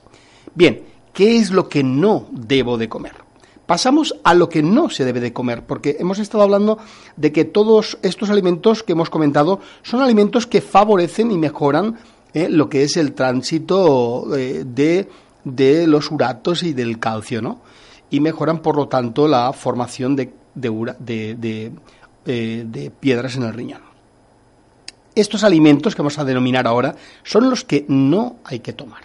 Bien, 0.53 0.83
¿qué 1.11 1.37
es 1.37 1.49
lo 1.49 1.67
que 1.67 1.83
no 1.83 2.27
debo 2.31 2.77
de 2.77 2.87
comer? 2.87 3.24
Pasamos 3.65 4.15
a 4.23 4.33
lo 4.35 4.47
que 4.47 4.61
no 4.61 4.89
se 4.89 5.05
debe 5.05 5.19
de 5.19 5.33
comer, 5.33 5.65
porque 5.65 5.97
hemos 5.99 6.19
estado 6.19 6.43
hablando 6.43 6.77
de 7.15 7.31
que 7.31 7.45
todos 7.45 7.97
estos 8.03 8.29
alimentos 8.29 8.83
que 8.83 8.91
hemos 8.91 9.09
comentado 9.09 9.59
son 9.81 10.01
alimentos 10.01 10.45
que 10.45 10.61
favorecen 10.61 11.31
y 11.31 11.37
mejoran 11.37 11.97
eh, 12.33 12.47
lo 12.49 12.69
que 12.69 12.83
es 12.83 12.95
el 12.97 13.13
tránsito 13.13 14.35
eh, 14.37 14.63
de, 14.65 15.87
los 15.87 16.11
uratos 16.11 16.61
y 16.63 16.73
del 16.73 16.99
calcio, 16.99 17.41
¿no? 17.41 17.61
Y 18.11 18.19
mejoran, 18.19 18.59
por 18.59 18.75
lo 18.75 18.87
tanto, 18.87 19.27
la 19.27 19.51
formación 19.51 20.15
eh, 20.19 20.31
de 22.25 22.91
piedras 22.99 23.35
en 23.35 23.43
el 23.43 23.53
riñón. 23.53 23.81
Estos 25.15 25.43
alimentos 25.43 25.95
que 25.95 26.01
vamos 26.01 26.19
a 26.19 26.25
denominar 26.25 26.67
ahora 26.67 26.95
son 27.23 27.49
los 27.49 27.63
que 27.63 27.85
no 27.87 28.35
hay 28.43 28.59
que 28.59 28.73
tomar. 28.73 29.01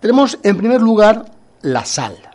Tenemos 0.00 0.38
en 0.42 0.56
primer 0.56 0.80
lugar 0.80 1.26
la 1.62 1.84
sal. 1.84 2.33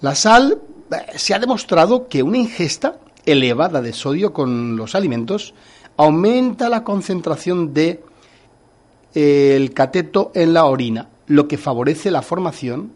La 0.00 0.14
sal 0.14 0.60
eh, 0.90 1.18
se 1.18 1.34
ha 1.34 1.38
demostrado 1.38 2.08
que 2.08 2.22
una 2.22 2.38
ingesta 2.38 2.98
elevada 3.24 3.80
de 3.80 3.92
sodio 3.92 4.32
con 4.32 4.76
los 4.76 4.94
alimentos 4.94 5.54
aumenta 5.96 6.68
la 6.68 6.84
concentración 6.84 7.72
de 7.72 8.02
eh, 9.14 9.54
el 9.56 9.72
cateto 9.72 10.30
en 10.34 10.52
la 10.52 10.66
orina, 10.66 11.08
lo 11.26 11.48
que 11.48 11.56
favorece 11.56 12.10
la 12.10 12.22
formación 12.22 12.92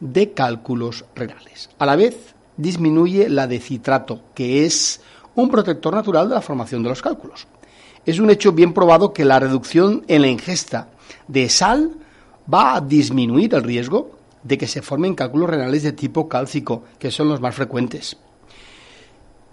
de 0.00 0.32
cálculos 0.32 1.04
renales. 1.14 1.70
A 1.78 1.86
la 1.86 1.96
vez, 1.96 2.34
disminuye 2.56 3.28
la 3.28 3.46
de 3.46 3.58
citrato, 3.58 4.20
que 4.34 4.66
es 4.66 5.00
un 5.34 5.48
protector 5.48 5.94
natural 5.94 6.28
de 6.28 6.34
la 6.34 6.42
formación 6.42 6.82
de 6.82 6.90
los 6.90 7.00
cálculos. 7.00 7.46
Es 8.04 8.18
un 8.18 8.30
hecho 8.30 8.52
bien 8.52 8.72
probado 8.72 9.12
que 9.12 9.24
la 9.24 9.40
reducción 9.40 10.04
en 10.08 10.22
la 10.22 10.28
ingesta 10.28 10.88
de 11.28 11.48
sal 11.48 11.92
va 12.52 12.76
a 12.76 12.80
disminuir 12.80 13.54
el 13.54 13.62
riesgo 13.62 14.19
de 14.42 14.58
que 14.58 14.66
se 14.66 14.82
formen 14.82 15.14
cálculos 15.14 15.50
renales 15.50 15.82
de 15.82 15.92
tipo 15.92 16.28
cálcico, 16.28 16.84
que 16.98 17.10
son 17.10 17.28
los 17.28 17.40
más 17.40 17.54
frecuentes. 17.54 18.16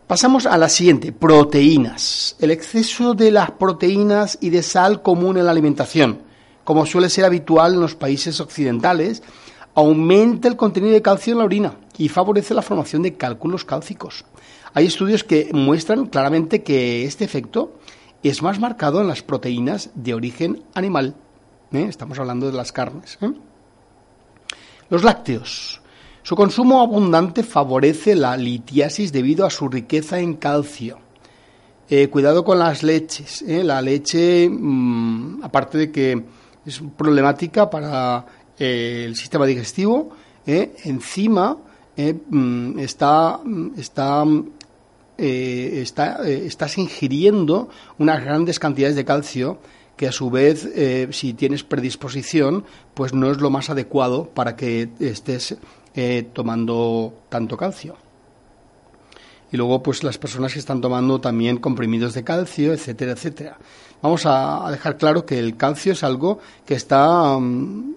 Pasamos 0.07 0.45
a 0.45 0.57
la 0.57 0.69
siguiente, 0.69 1.11
proteínas. 1.11 2.37
El 2.39 2.51
exceso 2.51 3.13
de 3.13 3.29
las 3.29 3.51
proteínas 3.51 4.37
y 4.39 4.49
de 4.49 4.63
sal 4.63 5.01
común 5.01 5.37
en 5.37 5.45
la 5.45 5.51
alimentación, 5.51 6.21
como 6.63 6.85
suele 6.85 7.09
ser 7.09 7.25
habitual 7.25 7.73
en 7.73 7.81
los 7.81 7.95
países 7.95 8.39
occidentales, 8.39 9.21
aumenta 9.75 10.47
el 10.47 10.55
contenido 10.55 10.93
de 10.93 11.01
calcio 11.01 11.33
en 11.33 11.39
la 11.39 11.45
orina 11.45 11.75
y 11.97 12.09
favorece 12.09 12.53
la 12.53 12.61
formación 12.61 13.03
de 13.03 13.15
cálculos 13.15 13.65
cálcicos. 13.65 14.25
Hay 14.73 14.85
estudios 14.85 15.23
que 15.23 15.49
muestran 15.53 16.05
claramente 16.05 16.63
que 16.63 17.03
este 17.03 17.25
efecto 17.25 17.77
es 18.23 18.41
más 18.41 18.59
marcado 18.59 19.01
en 19.01 19.07
las 19.07 19.23
proteínas 19.23 19.89
de 19.95 20.13
origen 20.13 20.63
animal. 20.73 21.15
¿eh? 21.71 21.85
Estamos 21.89 22.17
hablando 22.19 22.47
de 22.47 22.53
las 22.53 22.71
carnes. 22.71 23.17
¿eh? 23.21 23.31
Los 24.89 25.03
lácteos. 25.03 25.81
Su 26.23 26.35
consumo 26.35 26.81
abundante 26.81 27.43
favorece 27.43 28.15
la 28.15 28.35
litiasis 28.35 29.11
debido 29.11 29.45
a 29.45 29.49
su 29.49 29.69
riqueza 29.69 30.19
en 30.19 30.35
calcio. 30.35 30.99
Eh, 31.89 32.09
cuidado 32.09 32.43
con 32.43 32.59
las 32.59 32.83
leches. 32.83 33.41
La 33.41 33.81
leche, 33.81 34.49
mm, 34.49 35.43
aparte 35.43 35.77
de 35.77 35.91
que 35.91 36.23
es 36.65 36.81
problemática 36.97 37.69
para 37.69 38.25
el 38.57 39.15
sistema 39.15 39.45
digestivo, 39.45 40.09
encima 40.45 41.57
mm, 41.95 42.79
está, 42.79 43.39
está 43.77 44.25
eh, 45.19 45.83
eh, 45.83 46.43
estás 46.45 46.77
ingiriendo 46.77 47.69
unas 47.97 48.23
grandes 48.23 48.59
cantidades 48.59 48.95
de 48.95 49.03
calcio 49.03 49.57
que 49.97 50.07
a 50.07 50.11
su 50.11 50.29
vez, 50.29 50.65
eh, 50.75 51.09
si 51.11 51.33
tienes 51.33 51.63
predisposición, 51.63 52.63
pues 52.93 53.13
no 53.13 53.29
es 53.29 53.39
lo 53.39 53.49
más 53.49 53.69
adecuado 53.69 54.29
para 54.29 54.55
que 54.55 54.89
estés 54.99 55.57
tomando 56.33 57.23
tanto 57.27 57.57
calcio. 57.57 57.97
Y 59.51 59.57
luego, 59.57 59.81
pues 59.81 60.03
las 60.03 60.17
personas 60.17 60.53
que 60.53 60.59
están 60.59 60.81
tomando 60.81 61.21
también 61.21 61.57
comprimidos 61.57 62.13
de 62.13 62.23
calcio, 62.23 62.73
etcétera, 62.73 63.13
etcétera. 63.13 63.57
Vamos 64.01 64.23
a, 64.25 64.69
dejar 64.69 64.97
claro 64.97 65.25
que 65.25 65.39
el 65.39 65.55
calcio 65.55 65.93
es 65.93 66.03
algo 66.03 66.39
que 66.65 66.75
está 66.75 67.37
mm, 67.39 67.95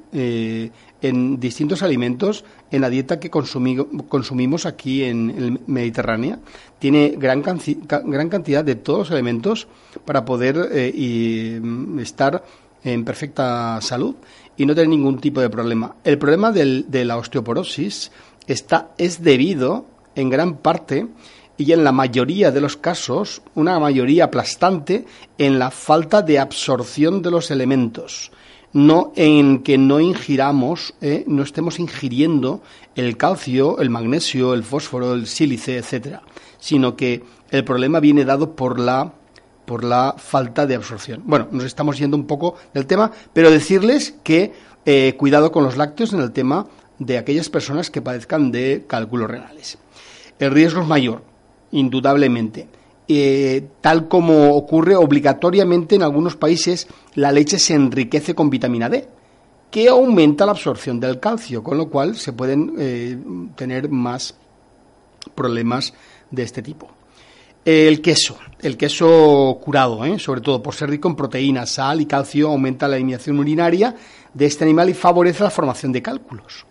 en 1.02 1.40
distintos 1.40 1.82
alimentos 1.82 2.44
en 2.70 2.82
la 2.82 2.90
dieta 2.90 3.18
que 3.18 3.30
consumimos 3.30 4.66
aquí 4.66 5.04
en 5.04 5.30
el 5.30 5.60
Mediterráneo. 5.66 6.38
Tiene 6.78 7.14
gran, 7.16 7.42
gran 7.42 8.28
cantidad 8.28 8.64
de 8.64 8.74
todos 8.74 8.98
los 9.00 9.10
elementos 9.10 9.68
para 10.04 10.24
poder 10.24 10.68
eh, 10.72 11.60
mm, 11.62 11.98
estar 12.00 12.44
en 12.82 13.04
perfecta 13.04 13.78
salud 13.80 14.14
y 14.56 14.66
no 14.66 14.74
tener 14.74 14.88
ningún 14.88 15.20
tipo 15.20 15.40
de 15.40 15.50
problema. 15.50 15.96
El 16.04 16.18
problema 16.18 16.52
de 16.52 17.04
la 17.04 17.16
osteoporosis 17.16 18.10
está, 18.46 18.90
es 18.98 19.22
debido 19.22 19.86
en 20.14 20.30
gran 20.30 20.56
parte 20.56 21.06
y 21.56 21.72
en 21.72 21.84
la 21.84 21.92
mayoría 21.92 22.50
de 22.50 22.60
los 22.62 22.78
casos, 22.78 23.42
una 23.54 23.78
mayoría 23.78 24.24
aplastante, 24.24 25.04
en 25.36 25.58
la 25.58 25.70
falta 25.70 26.22
de 26.22 26.38
absorción 26.38 27.20
de 27.20 27.30
los 27.30 27.50
elementos 27.50 28.32
no 28.72 29.12
en 29.16 29.62
que 29.62 29.78
no 29.78 30.00
ingiramos, 30.00 30.94
eh, 31.00 31.24
no 31.26 31.42
estemos 31.42 31.78
ingiriendo 31.78 32.62
el 32.94 33.16
calcio, 33.16 33.78
el 33.80 33.90
magnesio, 33.90 34.54
el 34.54 34.62
fósforo, 34.62 35.14
el 35.14 35.26
sílice, 35.26 35.78
etcétera, 35.78 36.22
sino 36.58 36.96
que 36.96 37.22
el 37.50 37.64
problema 37.64 38.00
viene 38.00 38.24
dado 38.24 38.54
por 38.54 38.78
la 38.78 39.14
por 39.70 39.84
la 39.84 40.16
falta 40.18 40.66
de 40.66 40.74
absorción. 40.74 41.22
Bueno, 41.26 41.46
nos 41.52 41.62
estamos 41.62 41.96
yendo 41.96 42.16
un 42.16 42.26
poco 42.26 42.56
del 42.74 42.86
tema, 42.86 43.12
pero 43.32 43.52
decirles 43.52 44.16
que 44.24 44.52
eh, 44.84 45.14
cuidado 45.16 45.52
con 45.52 45.62
los 45.62 45.76
lácteos 45.76 46.12
en 46.12 46.20
el 46.20 46.32
tema 46.32 46.66
de 46.98 47.18
aquellas 47.18 47.48
personas 47.50 47.88
que 47.88 48.02
padezcan 48.02 48.50
de 48.50 48.84
cálculos 48.88 49.30
renales. 49.30 49.78
El 50.40 50.50
riesgo 50.50 50.82
es 50.82 50.88
mayor, 50.88 51.22
indudablemente. 51.70 52.66
Eh, 53.12 53.70
tal 53.80 54.06
como 54.06 54.54
ocurre 54.54 54.94
obligatoriamente 54.94 55.96
en 55.96 56.04
algunos 56.04 56.36
países, 56.36 56.86
la 57.16 57.32
leche 57.32 57.58
se 57.58 57.74
enriquece 57.74 58.36
con 58.36 58.50
vitamina 58.50 58.88
D, 58.88 59.08
que 59.68 59.88
aumenta 59.88 60.46
la 60.46 60.52
absorción 60.52 61.00
del 61.00 61.18
calcio, 61.18 61.60
con 61.64 61.76
lo 61.76 61.88
cual 61.88 62.14
se 62.14 62.32
pueden 62.32 62.72
eh, 62.78 63.18
tener 63.56 63.88
más 63.88 64.36
problemas 65.34 65.92
de 66.30 66.44
este 66.44 66.62
tipo. 66.62 66.86
El 67.64 68.00
queso, 68.00 68.38
el 68.60 68.76
queso 68.76 69.58
curado, 69.60 70.04
¿eh? 70.04 70.20
sobre 70.20 70.40
todo 70.40 70.62
por 70.62 70.76
ser 70.76 70.88
rico 70.88 71.08
en 71.08 71.16
proteínas, 71.16 71.70
sal 71.70 72.00
y 72.00 72.06
calcio, 72.06 72.46
aumenta 72.46 72.86
la 72.86 72.94
eliminación 72.94 73.40
urinaria 73.40 73.92
de 74.32 74.46
este 74.46 74.62
animal 74.62 74.88
y 74.88 74.94
favorece 74.94 75.42
la 75.42 75.50
formación 75.50 75.90
de 75.90 76.00
cálculos. 76.00 76.64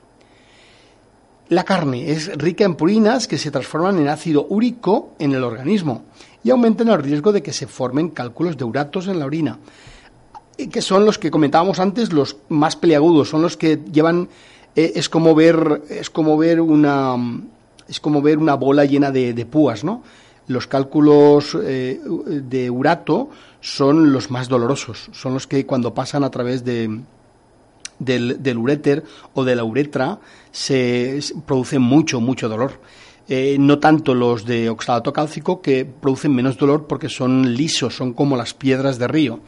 La 1.50 1.64
carne 1.64 2.12
es 2.12 2.32
rica 2.38 2.64
en 2.64 2.76
purinas 2.76 3.28
que 3.28 3.40
se 3.40 3.50
transforman 3.50 3.98
en 3.98 4.08
ácido 4.08 4.46
úrico 4.50 5.16
en 5.18 5.34
el 5.34 5.44
organismo 5.44 6.06
y 6.44 6.50
aumentan 6.50 6.90
el 6.90 7.02
riesgo 7.02 7.32
de 7.32 7.44
que 7.44 7.54
se 7.54 7.68
formen 7.68 8.10
cálculos 8.10 8.58
de 8.58 8.64
uratos 8.64 9.08
en 9.08 9.20
la 9.20 9.26
orina, 9.26 9.60
que 10.72 10.82
son 10.82 11.06
los 11.06 11.18
que 11.18 11.32
comentábamos 11.32 11.80
antes, 11.80 12.12
los 12.12 12.38
más 12.50 12.76
peliagudos, 12.76 13.30
son 13.30 13.42
los 13.42 13.58
que 13.58 13.80
llevan, 13.92 14.30
eh, 14.76 14.94
es 14.96 15.10
como 15.10 15.36
ver, 15.36 15.84
es 15.90 16.10
como 16.10 16.38
ver 16.38 16.62
una, 16.62 17.16
es 17.88 18.00
como 18.00 18.22
ver 18.22 18.38
una 18.38 18.56
bola 18.56 18.86
llena 18.86 19.12
de, 19.12 19.34
de 19.34 19.46
púas, 19.46 19.84
¿no? 19.84 20.04
los 20.50 20.66
cálculos 20.66 21.56
eh, 21.64 22.02
de 22.04 22.70
urato 22.70 23.30
son 23.62 24.12
los 24.12 24.32
más 24.32 24.50
dolorosos, 24.50 25.10
son 25.14 25.36
los 25.36 25.46
que 25.46 25.66
cuando 25.66 25.94
pasan 25.94 26.24
a 26.24 26.32
través 26.32 26.66
de, 26.66 27.02
del, 28.00 28.58
uréter 28.58 29.04
o 29.36 29.44
de 29.44 29.56
la 29.56 29.64
uretra 29.64 30.20
se, 30.52 31.20
producen 31.46 31.84
mucho, 31.84 32.20
mucho 32.20 32.50
dolor. 32.50 32.82
Eh, 33.32 33.58
no 33.60 33.78
tanto 33.78 34.16
los 34.16 34.44
de 34.44 34.70
oxalato 34.70 35.14
cálcico 35.14 35.62
que 35.62 35.86
producen 35.86 36.34
menos 36.34 36.58
dolor 36.58 36.88
porque 36.88 37.10
son 37.10 37.54
lisos, 37.54 37.96
son 37.96 38.14
como 38.14 38.36
las 38.36 38.56
piedras 38.56 38.98
de 38.98 39.08
río. 39.08 39.40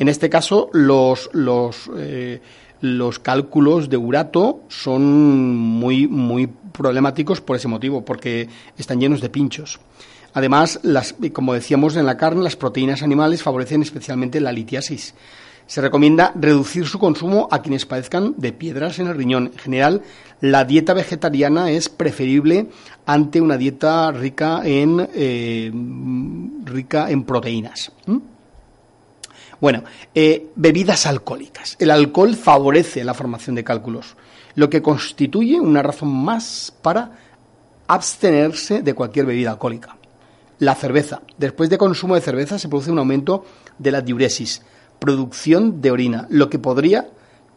En 0.00 0.08
este 0.08 0.28
caso, 0.28 0.68
los, 0.72 1.30
los, 1.32 1.88
eh, 1.96 2.40
los 2.80 3.20
cálculos 3.20 3.88
de 3.88 3.96
urato 3.96 4.62
son 4.66 5.56
muy, 5.56 6.08
muy 6.08 6.48
problemáticos 6.48 7.40
por 7.40 7.54
ese 7.54 7.68
motivo, 7.68 8.04
porque 8.04 8.48
están 8.76 8.98
llenos 8.98 9.20
de 9.20 9.30
pinchos. 9.30 9.78
Además, 10.34 10.80
las, 10.82 11.14
como 11.32 11.54
decíamos 11.54 11.94
en 11.94 12.06
la 12.06 12.16
carne, 12.16 12.42
las 12.42 12.56
proteínas 12.56 13.04
animales 13.04 13.44
favorecen 13.44 13.82
especialmente 13.82 14.40
la 14.40 14.50
litiasis. 14.50 15.14
Se 15.66 15.80
recomienda 15.80 16.32
reducir 16.34 16.84
su 16.86 16.98
consumo 16.98 17.46
a 17.52 17.62
quienes 17.62 17.86
padezcan 17.86 18.34
de 18.36 18.52
piedras 18.52 18.98
en 18.98 19.06
el 19.06 19.14
riñón. 19.14 19.52
En 19.52 19.58
general, 19.58 20.02
la 20.40 20.64
dieta 20.64 20.94
vegetariana 20.94 21.70
es 21.70 21.88
preferible 21.88 22.68
ante 23.06 23.40
una 23.40 23.56
dieta 23.56 24.10
rica 24.10 24.62
en, 24.64 25.08
eh, 25.14 25.70
rica 26.64 27.10
en 27.10 27.24
proteínas. 27.24 27.92
Bueno, 29.60 29.84
eh, 30.14 30.48
bebidas 30.56 31.04
alcohólicas. 31.06 31.76
El 31.78 31.90
alcohol 31.90 32.34
favorece 32.34 33.04
la 33.04 33.12
formación 33.12 33.54
de 33.54 33.64
cálculos, 33.64 34.16
lo 34.54 34.70
que 34.70 34.80
constituye 34.80 35.60
una 35.60 35.82
razón 35.82 36.08
más 36.08 36.72
para 36.80 37.12
abstenerse 37.86 38.82
de 38.82 38.94
cualquier 38.94 39.26
bebida 39.26 39.50
alcohólica. 39.50 39.96
La 40.58 40.74
cerveza. 40.74 41.20
Después 41.36 41.68
de 41.68 41.78
consumo 41.78 42.14
de 42.14 42.20
cerveza 42.22 42.58
se 42.58 42.68
produce 42.68 42.90
un 42.90 42.98
aumento 42.98 43.44
de 43.78 43.90
la 43.90 44.00
diuresis, 44.00 44.62
producción 44.98 45.80
de 45.80 45.90
orina, 45.90 46.26
lo 46.30 46.48
que 46.48 46.58
podría 46.58 47.08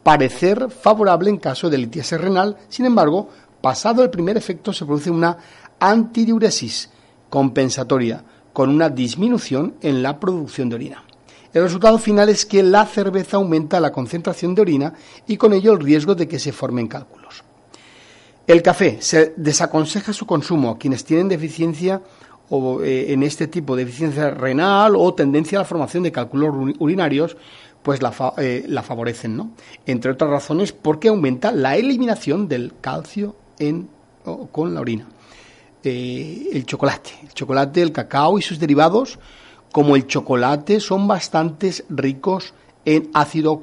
parecer 0.03 0.70
favorable 0.70 1.29
en 1.29 1.37
caso 1.37 1.70
de 1.70 1.77
litiasis 1.77 2.20
renal. 2.20 2.57
Sin 2.70 2.85
embargo, 2.85 3.29
pasado 3.61 4.03
el 4.03 4.09
primer 4.09 4.37
efecto 4.37 4.74
se 4.74 4.85
produce 4.85 5.09
una 5.09 5.37
antidiuresis 5.79 6.89
compensatoria 7.29 8.24
con 8.51 8.70
una 8.70 8.89
disminución 8.89 9.75
en 9.81 10.03
la 10.03 10.20
producción 10.20 10.70
de 10.70 10.75
orina. 10.75 11.03
El 11.53 11.63
resultado 11.63 11.98
final 11.98 12.29
es 12.29 12.46
que 12.46 12.63
la 12.63 12.85
cerveza 12.85 13.37
aumenta 13.37 13.79
la 13.79 13.92
concentración 13.92 14.55
de 14.55 14.61
orina 14.61 14.94
y 15.27 15.37
con 15.37 15.53
ello 15.53 15.74
el 15.74 15.79
riesgo 15.79 16.16
de 16.16 16.27
que 16.27 16.39
se 16.39 16.51
formen 16.51 16.87
cálculos. 16.87 17.44
El 18.46 18.61
café 18.61 18.98
se 19.00 19.33
desaconseja 19.37 20.11
su 20.13 20.25
consumo 20.25 20.72
a 20.72 20.77
quienes 20.77 21.05
tienen 21.05 21.29
deficiencia 21.29 22.01
o 22.50 22.81
eh, 22.81 23.13
en 23.13 23.24
este 23.24 23.48
tipo 23.48 23.75
de 23.75 23.85
deficiencia 23.85 24.31
renal 24.31 24.96
o 24.96 25.13
tendencia 25.13 25.57
a 25.57 25.61
la 25.61 25.66
formación 25.66 26.03
de 26.03 26.11
cálculos 26.11 26.75
urinarios, 26.79 27.37
pues 27.83 28.01
la, 28.01 28.13
eh, 28.37 28.65
la 28.67 28.81
favorecen, 28.81 29.37
¿no? 29.37 29.51
Entre 29.85 30.11
otras 30.11 30.29
razones 30.29 30.72
porque 30.72 31.09
aumenta 31.09 31.51
la 31.51 31.75
eliminación 31.75 32.48
del 32.48 32.74
calcio 32.81 33.35
con 34.51 34.74
la 34.74 34.81
orina. 34.81 35.07
Eh, 35.83 36.50
el 36.53 36.65
chocolate, 36.65 37.11
el 37.24 37.33
chocolate, 37.33 37.81
el 37.81 37.91
cacao 37.91 38.39
y 38.39 38.41
sus 38.41 38.57
derivados, 38.57 39.19
como 39.72 39.96
el 39.96 40.07
chocolate, 40.07 40.79
son 40.79 41.07
bastante 41.07 41.74
ricos 41.89 42.53
en 42.85 43.09
ácido 43.13 43.61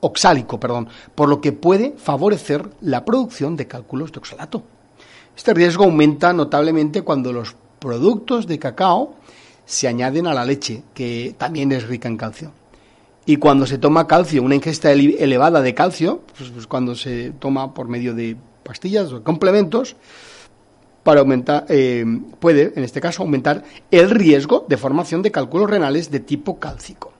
oxálico, 0.00 0.60
perdón, 0.60 0.88
por 1.14 1.28
lo 1.28 1.40
que 1.40 1.52
puede 1.52 1.94
favorecer 1.96 2.70
la 2.80 3.04
producción 3.04 3.56
de 3.56 3.66
cálculos 3.66 4.12
de 4.12 4.18
oxalato. 4.18 4.62
Este 5.36 5.52
riesgo 5.52 5.84
aumenta 5.84 6.32
notablemente 6.32 7.02
cuando 7.02 7.32
los 7.32 7.56
productos 7.78 8.46
de 8.46 8.58
cacao 8.58 9.16
se 9.64 9.88
añaden 9.88 10.26
a 10.26 10.34
la 10.34 10.44
leche, 10.44 10.82
que 10.94 11.34
también 11.38 11.72
es 11.72 11.86
rica 11.86 12.08
en 12.08 12.16
calcio. 12.16 12.52
Y 13.26 13.36
cuando 13.36 13.66
se 13.66 13.78
toma 13.78 14.06
calcio, 14.06 14.42
una 14.42 14.54
ingesta 14.54 14.92
elevada 14.92 15.62
de 15.62 15.74
calcio, 15.74 16.22
pues, 16.36 16.50
pues, 16.50 16.66
cuando 16.66 16.94
se 16.94 17.30
toma 17.38 17.72
por 17.72 17.88
medio 17.88 18.14
de 18.14 18.36
pastillas 18.62 19.12
o 19.12 19.22
complementos, 19.22 19.96
para 21.02 21.20
aumentar, 21.20 21.66
eh, 21.68 22.04
puede, 22.40 22.72
en 22.76 22.82
este 22.82 23.00
caso, 23.00 23.22
aumentar 23.22 23.62
el 23.90 24.10
riesgo 24.10 24.64
de 24.68 24.76
formación 24.76 25.22
de 25.22 25.30
cálculos 25.30 25.70
renales 25.70 26.10
de 26.10 26.20
tipo 26.20 26.58
cálcico. 26.58 27.12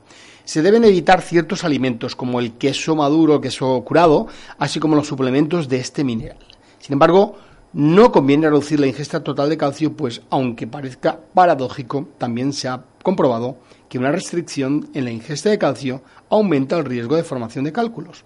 Se 0.44 0.62
deben 0.62 0.84
evitar 0.84 1.22
ciertos 1.22 1.64
alimentos 1.64 2.16
como 2.16 2.40
el 2.40 2.52
queso 2.52 2.96
maduro, 2.96 3.40
queso 3.40 3.82
curado, 3.84 4.26
así 4.58 4.80
como 4.80 4.96
los 4.96 5.06
suplementos 5.06 5.68
de 5.68 5.78
este 5.78 6.04
mineral. 6.04 6.38
Sin 6.80 6.94
embargo, 6.94 7.36
no 7.72 8.12
conviene 8.12 8.48
reducir 8.48 8.78
la 8.78 8.86
ingesta 8.86 9.22
total 9.22 9.48
de 9.48 9.56
calcio, 9.56 9.96
pues 9.96 10.22
aunque 10.30 10.66
parezca 10.66 11.18
paradójico, 11.34 12.08
también 12.18 12.52
se 12.52 12.68
ha 12.68 12.84
comprobado 13.02 13.56
que 13.94 13.98
una 14.00 14.10
restricción 14.10 14.90
en 14.92 15.04
la 15.04 15.12
ingesta 15.12 15.50
de 15.50 15.56
calcio 15.56 16.02
aumenta 16.28 16.76
el 16.76 16.84
riesgo 16.84 17.14
de 17.14 17.22
formación 17.22 17.64
de 17.64 17.70
cálculos. 17.70 18.24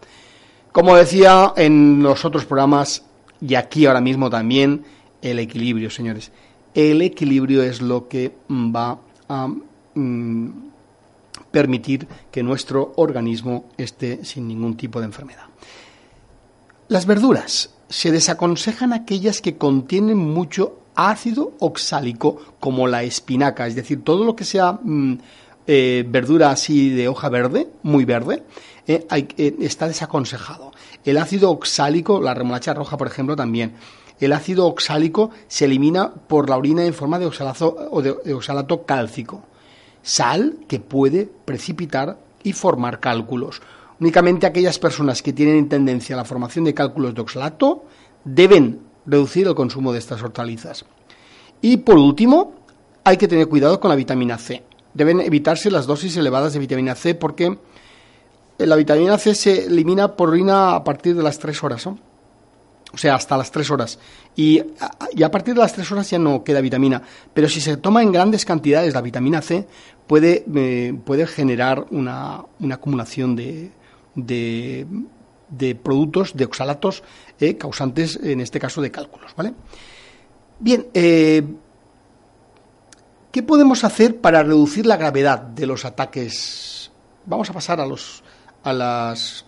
Como 0.72 0.96
decía 0.96 1.52
en 1.59 2.02
los 2.02 2.24
otros 2.24 2.46
programas, 2.46 3.04
y 3.38 3.54
aquí 3.54 3.85
ahora 3.85 4.00
mismo 4.00 4.31
también, 4.31 4.83
el 5.20 5.38
equilibrio, 5.38 5.90
señores. 5.90 6.33
El 6.72 7.02
equilibrio 7.02 7.62
es 7.62 7.83
lo 7.83 8.09
que 8.09 8.35
va 8.50 8.98
a 9.28 9.46
mm, 9.94 10.48
permitir 11.50 12.09
que 12.31 12.42
nuestro 12.42 12.94
organismo 12.96 13.66
esté 13.76 14.24
sin 14.24 14.48
ningún 14.48 14.74
tipo 14.74 15.00
de 15.00 15.04
enfermedad. 15.04 15.48
Las 16.88 17.04
verduras 17.04 17.74
se 17.90 18.11
desaconsejan 18.11 18.94
aquellas 18.94 19.42
que 19.42 19.59
contienen 19.59 20.16
mucho 20.16 20.78
ácido 20.94 21.52
oxálico, 21.59 22.38
como 22.59 22.88
la 22.88 23.02
espinaca, 23.02 23.66
es 23.66 23.74
decir, 23.74 24.02
todo 24.02 24.24
lo 24.24 24.35
que 24.35 24.46
sea 24.46 24.72
mm, 24.83 25.18
eh, 25.70 26.02
verdura 26.09 26.50
así 26.50 26.88
de 26.88 27.09
hoja 27.09 27.28
verde, 27.28 27.68
muy 27.83 28.07
verde, 28.07 28.42
eh, 28.87 29.07
eh, 29.11 29.57
está 29.61 29.87
desaconsejado. 29.87 30.72
El 31.04 31.18
ácido 31.18 31.50
oxálico, 31.50 32.22
la 32.22 32.33
remolacha 32.33 32.72
roja, 32.72 32.96
por 32.96 33.07
ejemplo, 33.07 33.37
también. 33.37 33.74
El 34.18 34.33
ácido 34.33 34.66
oxálico 34.66 35.31
se 35.46 35.66
elimina 35.66 36.11
por 36.11 36.48
la 36.48 36.57
orina 36.57 36.87
en 36.87 36.94
forma 36.94 37.18
de 37.18 37.26
oxalato, 37.26 37.76
o 37.90 38.00
de 38.00 38.33
oxalato 38.33 38.87
cálcico. 38.87 39.42
Sal 40.02 40.61
que 40.66 40.81
puede 40.81 41.28
precipitar 41.44 42.18
y 42.42 42.54
formar 42.54 42.98
cálculos. 42.98 43.61
Únicamente 44.00 44.46
aquellas 44.46 44.78
personas 44.78 45.22
que 45.22 45.35
tienen 45.35 45.68
tendencia 45.68 46.14
a 46.14 46.18
la 46.18 46.24
formación 46.24 46.64
de 46.64 46.72
cálculos 46.72 47.14
de 47.14 47.20
oxalato 47.20 47.85
deben 48.24 48.81
reducir 49.04 49.46
el 49.46 49.54
consumo 49.54 49.92
de 49.92 49.98
estas 49.98 50.22
hortalizas. 50.22 50.87
Y 51.61 51.76
por 51.76 51.98
último, 51.98 52.54
hay 53.04 53.18
que 53.18 53.28
tener 53.28 53.48
cuidado 53.48 53.78
con 53.81 53.90
la 53.90 53.96
vitamina 53.96 54.38
C. 54.38 54.62
Deben 54.98 55.20
evitarse 55.20 55.70
las 55.70 55.87
dosis 55.87 56.16
elevadas 56.16 56.52
de 56.52 56.58
vitamina 56.58 56.96
C 56.96 57.14
porque 57.14 57.56
la 58.58 58.74
vitamina 58.74 59.16
C 59.16 59.32
se 59.37 59.66
elimina 59.66 60.16
por 60.16 60.30
orina 60.30 60.74
a 60.74 60.82
partir 60.82 61.14
de 61.14 61.22
las 61.22 61.38
3 61.38 61.62
horas, 61.62 61.87
o 61.87 61.96
sea, 62.96 63.14
hasta 63.14 63.37
las 63.37 63.52
3 63.52 63.70
horas. 63.70 64.00
Y, 64.34 64.58
a 64.58 65.30
partir 65.30 65.54
de 65.54 65.61
las 65.61 65.72
3 65.72 65.92
horas 65.92 66.11
ya 66.11 66.18
no 66.18 66.42
queda 66.42 66.61
vitamina. 66.61 67.00
Pero 67.32 67.48
si 67.48 67.61
se 67.61 67.76
toma 67.76 68.02
en 68.02 68.11
grandes 68.11 68.44
cantidades 68.44 68.92
la 68.92 69.00
vitamina 69.00 69.40
C, 69.40 69.68
puede, 70.08 70.44
eh, 70.52 70.92
puede 71.04 71.28
generar 71.28 71.87
una 71.92 72.44
acumulación 72.72 73.37
de, 73.37 73.70
de, 74.16 74.84
de 75.48 75.74
productos, 75.76 76.37
de 76.37 76.44
oxalatos 76.44 77.04
eh, 77.38 77.56
causantes, 77.56 78.18
en 78.20 78.40
este 78.40 78.58
caso, 78.58 78.82
de 78.82 78.90
cálculos. 78.90 79.32
¿vale? 79.37 79.54
Bien, 80.58 80.88
eh, 80.92 81.42
¿Qué 83.30 83.42
podemos 83.42 83.84
hacer 83.84 84.20
para 84.20 84.42
reducir 84.42 84.86
la 84.86 84.96
gravedad 84.96 85.40
de 85.40 85.66
los 85.66 85.84
ataques? 85.84 86.90
Vamos 87.26 87.50
a 87.50 87.52
pasar 87.52 87.78
a, 87.78 87.86
los, 87.86 88.22
a, 88.62 88.72
las, 88.72 89.44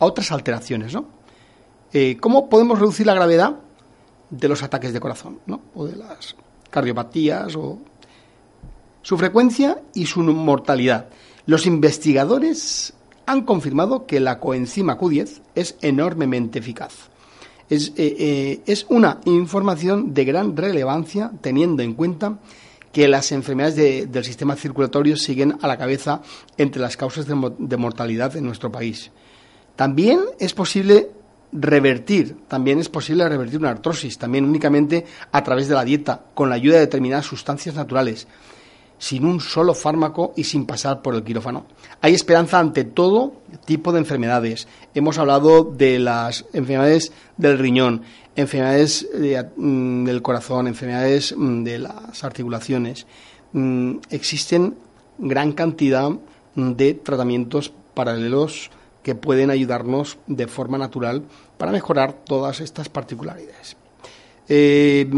a 0.00 0.04
otras 0.04 0.32
alteraciones, 0.32 0.92
¿no? 0.92 1.06
Eh, 1.92 2.16
¿Cómo 2.20 2.48
podemos 2.48 2.78
reducir 2.78 3.06
la 3.06 3.14
gravedad 3.14 3.56
de 4.30 4.48
los 4.48 4.62
ataques 4.64 4.92
de 4.92 5.00
corazón, 5.00 5.38
¿no? 5.46 5.60
O 5.74 5.86
de 5.86 5.96
las 5.96 6.34
cardiopatías, 6.70 7.54
o 7.54 7.78
su 9.02 9.16
frecuencia 9.16 9.80
y 9.94 10.06
su 10.06 10.22
mortalidad. 10.22 11.08
Los 11.46 11.66
investigadores 11.66 12.94
han 13.26 13.42
confirmado 13.42 14.06
que 14.06 14.18
la 14.18 14.40
coenzima 14.40 14.98
Q10 14.98 15.40
es 15.54 15.76
enormemente 15.82 16.58
eficaz. 16.58 17.10
Es, 17.68 17.90
eh, 17.90 18.16
eh, 18.18 18.62
es, 18.66 18.86
una 18.88 19.20
información 19.24 20.14
de 20.14 20.24
gran 20.24 20.56
relevancia 20.56 21.30
teniendo 21.40 21.84
en 21.84 21.94
cuenta 21.94 22.40
que 22.92 23.08
las 23.08 23.32
enfermedades 23.32 24.10
del 24.10 24.24
sistema 24.24 24.56
circulatorio 24.56 25.16
siguen 25.16 25.58
a 25.62 25.68
la 25.68 25.78
cabeza 25.78 26.22
entre 26.56 26.82
las 26.82 26.96
causas 26.96 27.26
de, 27.26 27.76
mortalidad 27.76 28.36
en 28.36 28.44
nuestro 28.44 28.72
país. 28.72 29.10
También 29.76 30.20
es 30.38 30.52
posible 30.52 31.10
revertir, 31.52 32.36
también 32.48 32.78
es 32.78 32.88
posible 32.88 33.28
revertir 33.28 33.58
una 33.58 33.70
artrosis, 33.70 34.18
también 34.18 34.44
únicamente 34.44 35.06
a 35.32 35.42
través 35.42 35.68
de 35.68 35.74
la 35.74 35.84
dieta, 35.84 36.24
con 36.34 36.48
la 36.48 36.56
ayuda 36.56 36.74
de 36.74 36.80
determinadas 36.80 37.26
sustancias 37.26 37.74
naturales 37.74 38.26
sin 39.00 39.24
un 39.24 39.40
solo 39.40 39.72
fármaco 39.74 40.34
y 40.36 40.44
sin 40.44 40.66
pasar 40.66 41.00
por 41.00 41.14
el 41.14 41.24
quirófano. 41.24 41.64
Hay 42.02 42.12
esperanza 42.12 42.60
ante 42.60 42.84
todo 42.84 43.32
tipo 43.64 43.92
de 43.92 43.98
enfermedades. 43.98 44.68
Hemos 44.94 45.16
hablado 45.16 45.64
de 45.64 45.98
las 45.98 46.44
enfermedades 46.52 47.10
del 47.38 47.58
riñón, 47.58 48.02
enfermedades 48.36 49.08
mm, 49.56 50.04
del 50.04 50.20
corazón, 50.20 50.68
enfermedades 50.68 51.34
mm, 51.34 51.64
de 51.64 51.78
las 51.78 52.22
articulaciones. 52.22 53.06
Mm, 53.54 53.96
existen 54.10 54.76
gran 55.18 55.52
cantidad 55.52 56.10
de 56.54 56.92
tratamientos 56.92 57.72
paralelos 57.94 58.70
que 59.02 59.14
pueden 59.14 59.48
ayudarnos 59.48 60.18
de 60.26 60.46
forma 60.46 60.76
natural 60.76 61.24
para 61.56 61.72
mejorar 61.72 62.12
todas 62.12 62.60
estas 62.60 62.90
particularidades. 62.90 63.78
Eh, 64.46 65.08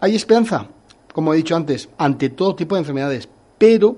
¿Hay 0.00 0.16
esperanza? 0.16 0.68
Como 1.12 1.32
he 1.32 1.36
dicho 1.36 1.56
antes, 1.56 1.88
ante 1.98 2.30
todo 2.30 2.54
tipo 2.54 2.74
de 2.74 2.80
enfermedades, 2.80 3.28
pero 3.58 3.96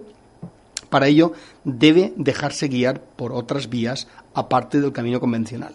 para 0.90 1.08
ello 1.08 1.32
debe 1.64 2.12
dejarse 2.16 2.68
guiar 2.68 3.00
por 3.00 3.32
otras 3.32 3.68
vías 3.68 4.06
aparte 4.34 4.80
del 4.80 4.92
camino 4.92 5.20
convencional. 5.20 5.74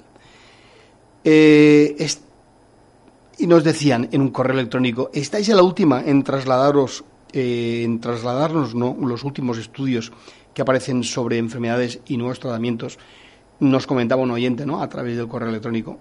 Eh, 1.23 2.07
y 3.37 3.47
nos 3.47 3.63
decían 3.63 4.09
en 4.11 4.21
un 4.21 4.29
correo 4.29 4.53
electrónico, 4.53 5.09
estáis 5.13 5.49
a 5.49 5.55
la 5.55 5.63
última 5.63 6.01
en 6.05 6.23
trasladaros, 6.23 7.03
eh, 7.33 7.83
en 7.83 7.99
trasladarnos 7.99 8.75
¿no? 8.75 8.95
los 8.99 9.23
últimos 9.23 9.57
estudios 9.57 10.11
que 10.53 10.61
aparecen 10.61 11.03
sobre 11.03 11.37
enfermedades 11.37 11.99
y 12.07 12.17
nuevos 12.17 12.39
tratamientos. 12.39 12.97
Nos 13.59 13.87
comentaba 13.87 14.21
un 14.21 14.31
oyente 14.31 14.65
¿no? 14.65 14.81
a 14.81 14.89
través 14.89 15.17
del 15.17 15.27
correo 15.27 15.49
electrónico. 15.49 15.99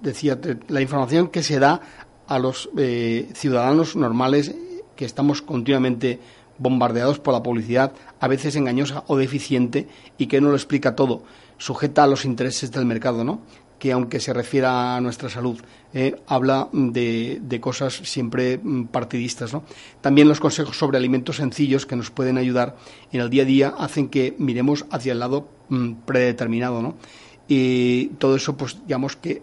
decía, 0.00 0.38
la 0.68 0.80
información 0.80 1.28
que 1.28 1.42
se 1.42 1.58
da 1.58 1.80
a 2.26 2.38
los 2.38 2.70
eh, 2.76 3.28
ciudadanos 3.34 3.96
normales 3.96 4.54
que 4.96 5.04
estamos 5.04 5.42
continuamente 5.42 6.20
bombardeados 6.58 7.18
por 7.18 7.34
la 7.34 7.42
publicidad, 7.42 7.92
a 8.20 8.28
veces 8.28 8.56
engañosa 8.56 9.04
o 9.08 9.16
deficiente, 9.16 9.88
y 10.18 10.26
que 10.26 10.40
no 10.40 10.50
lo 10.50 10.56
explica 10.56 10.94
todo, 10.94 11.22
sujeta 11.58 12.04
a 12.04 12.06
los 12.06 12.24
intereses 12.24 12.70
del 12.70 12.86
mercado, 12.86 13.24
¿no? 13.24 13.40
que 13.82 13.90
aunque 13.90 14.20
se 14.20 14.32
refiera 14.32 14.94
a 14.94 15.00
nuestra 15.00 15.28
salud, 15.28 15.60
eh, 15.92 16.14
habla 16.28 16.68
de, 16.72 17.58
cosas 17.60 17.94
siempre 18.04 18.60
mm, 18.62 18.84
partidistas. 18.84 19.52
¿no? 19.52 19.64
También 20.00 20.28
los 20.28 20.38
consejos 20.38 20.78
sobre 20.78 20.98
alimentos 20.98 21.38
sencillos 21.38 21.84
que 21.84 21.96
nos 21.96 22.12
pueden 22.12 22.38
ayudar 22.38 22.76
en 23.10 23.22
el 23.22 23.28
día 23.28 23.42
a 23.42 23.46
día 23.46 23.74
hacen 23.76 24.08
que 24.08 24.36
miremos 24.38 24.86
hacia 24.92 25.10
el 25.10 25.18
lado 25.18 25.48
mm, 25.68 25.94
predeterminado. 26.06 26.80
¿no? 26.80 26.94
Y 27.48 28.10
todo 28.20 28.36
eso, 28.36 28.56
pues 28.56 28.78
digamos 28.86 29.16
que 29.16 29.42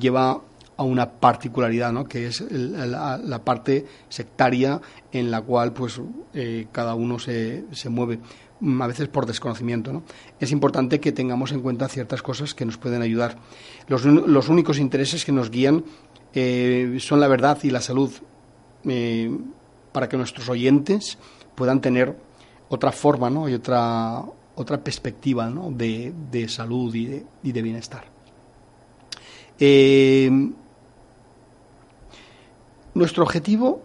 lleva 0.00 0.40
a 0.76 0.82
una 0.82 1.10
particularidad, 1.10 1.92
¿no? 1.92 2.04
que 2.04 2.26
es 2.26 2.44
la, 2.50 3.44
parte 3.44 3.86
sectaria 4.08 4.80
en 5.12 5.30
la 5.30 5.42
cual 5.42 5.72
pues 5.72 6.00
eh, 6.32 6.66
cada 6.72 6.94
uno 6.94 7.18
se, 7.18 7.64
se 7.70 7.88
mueve 7.88 8.18
mm, 8.60 8.82
a 8.82 8.86
veces 8.86 9.08
por 9.08 9.26
desconocimiento. 9.26 9.92
¿no? 9.92 10.02
Es 10.40 10.50
importante 10.50 11.00
que 11.00 11.12
tengamos 11.12 11.52
en 11.52 11.60
cuenta 11.60 11.88
ciertas 11.88 12.22
cosas 12.22 12.54
que 12.54 12.64
nos 12.64 12.76
pueden 12.76 13.02
ayudar. 13.02 13.36
Los, 13.86 14.04
los 14.04 14.48
únicos 14.48 14.78
intereses 14.78 15.24
que 15.24 15.32
nos 15.32 15.50
guían 15.50 15.84
eh, 16.32 16.96
son 16.98 17.20
la 17.20 17.28
verdad 17.28 17.58
y 17.62 17.70
la 17.70 17.80
salud 17.80 18.10
eh, 18.84 19.30
para 19.92 20.08
que 20.08 20.16
nuestros 20.16 20.48
oyentes 20.48 21.18
puedan 21.54 21.80
tener 21.80 22.16
otra 22.68 22.90
forma 22.90 23.30
¿no? 23.30 23.48
y 23.48 23.54
otra, 23.54 24.24
otra 24.56 24.82
perspectiva 24.82 25.48
¿no? 25.48 25.70
de, 25.70 26.12
de, 26.32 26.48
salud 26.48 26.92
y 26.94 27.06
de, 27.06 27.26
y 27.44 27.52
de 27.52 27.62
bienestar. 27.62 28.12
Nuestro 32.94 33.24
objetivo 33.24 33.82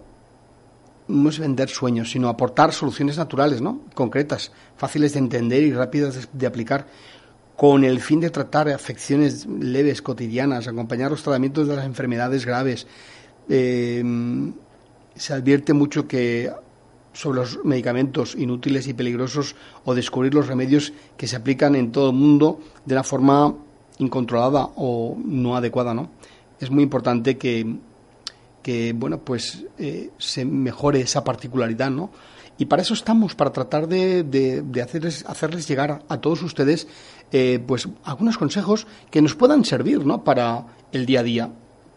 no 1.08 1.30
es 1.30 1.40
vender 1.40 1.70
sueños, 1.70 2.12
sino 2.12 2.30
aportar 2.30 2.72
soluciones 2.72 3.18
naturales, 3.18 3.62
¿no? 3.62 3.82
concretas, 3.96 4.52
fáciles 4.78 5.14
de 5.14 5.20
entender 5.20 5.64
y 5.64 5.74
rápidas 5.74 6.30
de 6.32 6.48
aplicar, 6.48 6.88
con 7.58 7.84
el 7.84 8.00
fin 8.00 8.20
de 8.22 8.30
tratar 8.30 8.70
afecciones 8.70 9.46
leves, 9.46 10.02
cotidianas, 10.02 10.68
acompañar 10.68 11.12
los 11.12 11.24
tratamientos 11.24 11.68
de 11.68 11.76
las 11.76 11.86
enfermedades 11.86 12.46
graves. 12.46 12.88
Eh, 13.50 14.04
se 15.16 15.34
advierte 15.34 15.74
mucho 15.74 16.08
que 16.08 16.52
sobre 17.12 17.40
los 17.40 17.60
medicamentos 17.66 18.36
inútiles 18.36 18.88
y 18.88 18.94
peligrosos 18.94 19.56
o 19.84 19.94
descubrir 19.94 20.34
los 20.34 20.48
remedios 20.48 20.94
que 21.18 21.28
se 21.28 21.36
aplican 21.36 21.76
en 21.76 21.92
todo 21.92 22.12
el 22.12 22.16
mundo 22.16 22.62
de 22.86 22.94
una 22.94 23.04
forma 23.04 23.56
incontrolada 23.98 24.70
o 24.76 25.18
no 25.22 25.58
adecuada, 25.58 25.94
¿no? 25.94 26.12
Es 26.62 26.72
muy 26.72 26.84
importante 26.84 27.38
que 27.38 27.80
que 28.62 28.94
bueno 28.94 29.20
pues 29.20 29.66
eh, 29.78 30.12
se 30.18 30.46
mejore 30.46 31.02
esa 31.02 31.24
particularidad 31.24 31.90
no 31.90 32.12
y 32.58 32.66
para 32.66 32.82
eso 32.82 32.94
estamos 32.94 33.36
para 33.36 33.52
tratar 33.52 33.88
de, 33.88 34.24
de, 34.24 34.82
hacerles 34.82 35.26
hacerles 35.26 35.68
llegar 35.68 36.04
a, 36.08 36.18
todos 36.22 36.42
ustedes 36.44 36.88
eh, 37.32 37.64
pues 37.66 37.88
algunos 38.04 38.38
consejos 38.38 38.86
que 39.10 39.22
nos 39.22 39.36
puedan 39.36 39.64
servir 39.66 40.06
no 40.06 40.24
para 40.24 40.66
el 40.92 41.06
día 41.06 41.22
a 41.22 41.24
día 41.24 41.50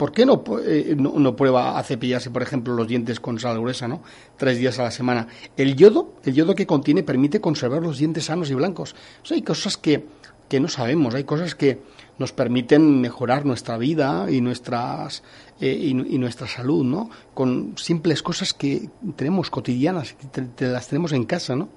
¿Por 0.02 0.10
qué 0.10 0.26
no, 0.26 0.42
eh, 0.64 0.96
no, 0.98 1.36
prueba 1.36 1.78
a 1.78 1.82
cepillarse, 1.84 2.28
por 2.30 2.42
ejemplo, 2.42 2.74
los 2.74 2.88
dientes 2.88 3.20
con 3.20 3.38
sal 3.38 3.60
gruesa, 3.60 3.86
¿no? 3.86 4.02
Tres 4.36 4.58
días 4.58 4.76
a 4.80 4.82
la 4.82 4.90
semana. 4.90 5.28
El 5.56 5.76
yodo, 5.76 6.14
el 6.24 6.34
yodo 6.34 6.56
que 6.56 6.66
contiene, 6.66 7.04
permite 7.04 7.40
conservar 7.40 7.82
los 7.82 7.98
dientes 7.98 8.24
sanos 8.24 8.50
y 8.50 8.54
blancos. 8.54 8.96
hay 9.30 9.42
cosas 9.42 9.76
que, 9.76 10.04
que 10.52 10.60
no 10.60 10.68
sabemos, 10.68 11.14
hay 11.14 11.24
cosas 11.24 11.54
que 11.54 11.80
nos 12.18 12.34
permiten 12.34 13.00
mejorar 13.00 13.46
nuestra 13.46 13.78
vida 13.78 14.26
y 14.30 14.42
nuestras 14.42 15.22
eh, 15.58 15.72
y, 15.72 15.94
nuestra 15.94 16.46
salud, 16.46 16.84
¿no? 16.84 17.08
Con 17.32 17.72
simples 17.78 18.22
cosas 18.22 18.52
que 18.52 18.90
tenemos 19.16 19.48
cotidianas, 19.48 20.12
que 20.12 20.66
las 20.66 20.88
tenemos 20.88 21.12
en 21.12 21.24
casa, 21.24 21.56
¿no? 21.56 21.70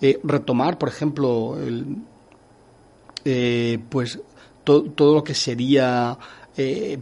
Eh, 0.00 0.20
retomar, 0.24 0.78
por 0.78 0.88
ejemplo, 0.88 1.58
eh, 3.26 3.78
pues 3.90 4.20
todo 4.64 5.14
lo 5.14 5.22
que 5.22 5.34
sería 5.34 6.16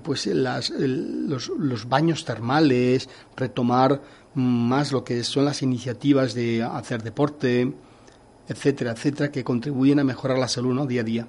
pues 0.02 0.26
las, 0.26 0.70
los, 0.70 1.88
baños 1.88 2.24
termales, 2.24 3.08
retomar 3.36 4.02
más 4.34 4.90
lo 4.90 5.04
que 5.04 5.22
son 5.22 5.44
las 5.44 5.62
iniciativas 5.62 6.34
de 6.34 6.64
hacer 6.64 7.04
deporte, 7.04 7.72
etcétera, 8.48 8.92
etcétera, 8.92 9.30
que 9.30 9.44
contribuyen 9.44 9.98
a 9.98 10.04
mejorar 10.04 10.38
la 10.38 10.48
salud 10.48 10.74
¿no? 10.74 10.86
día 10.86 11.02
a 11.02 11.04
día. 11.04 11.26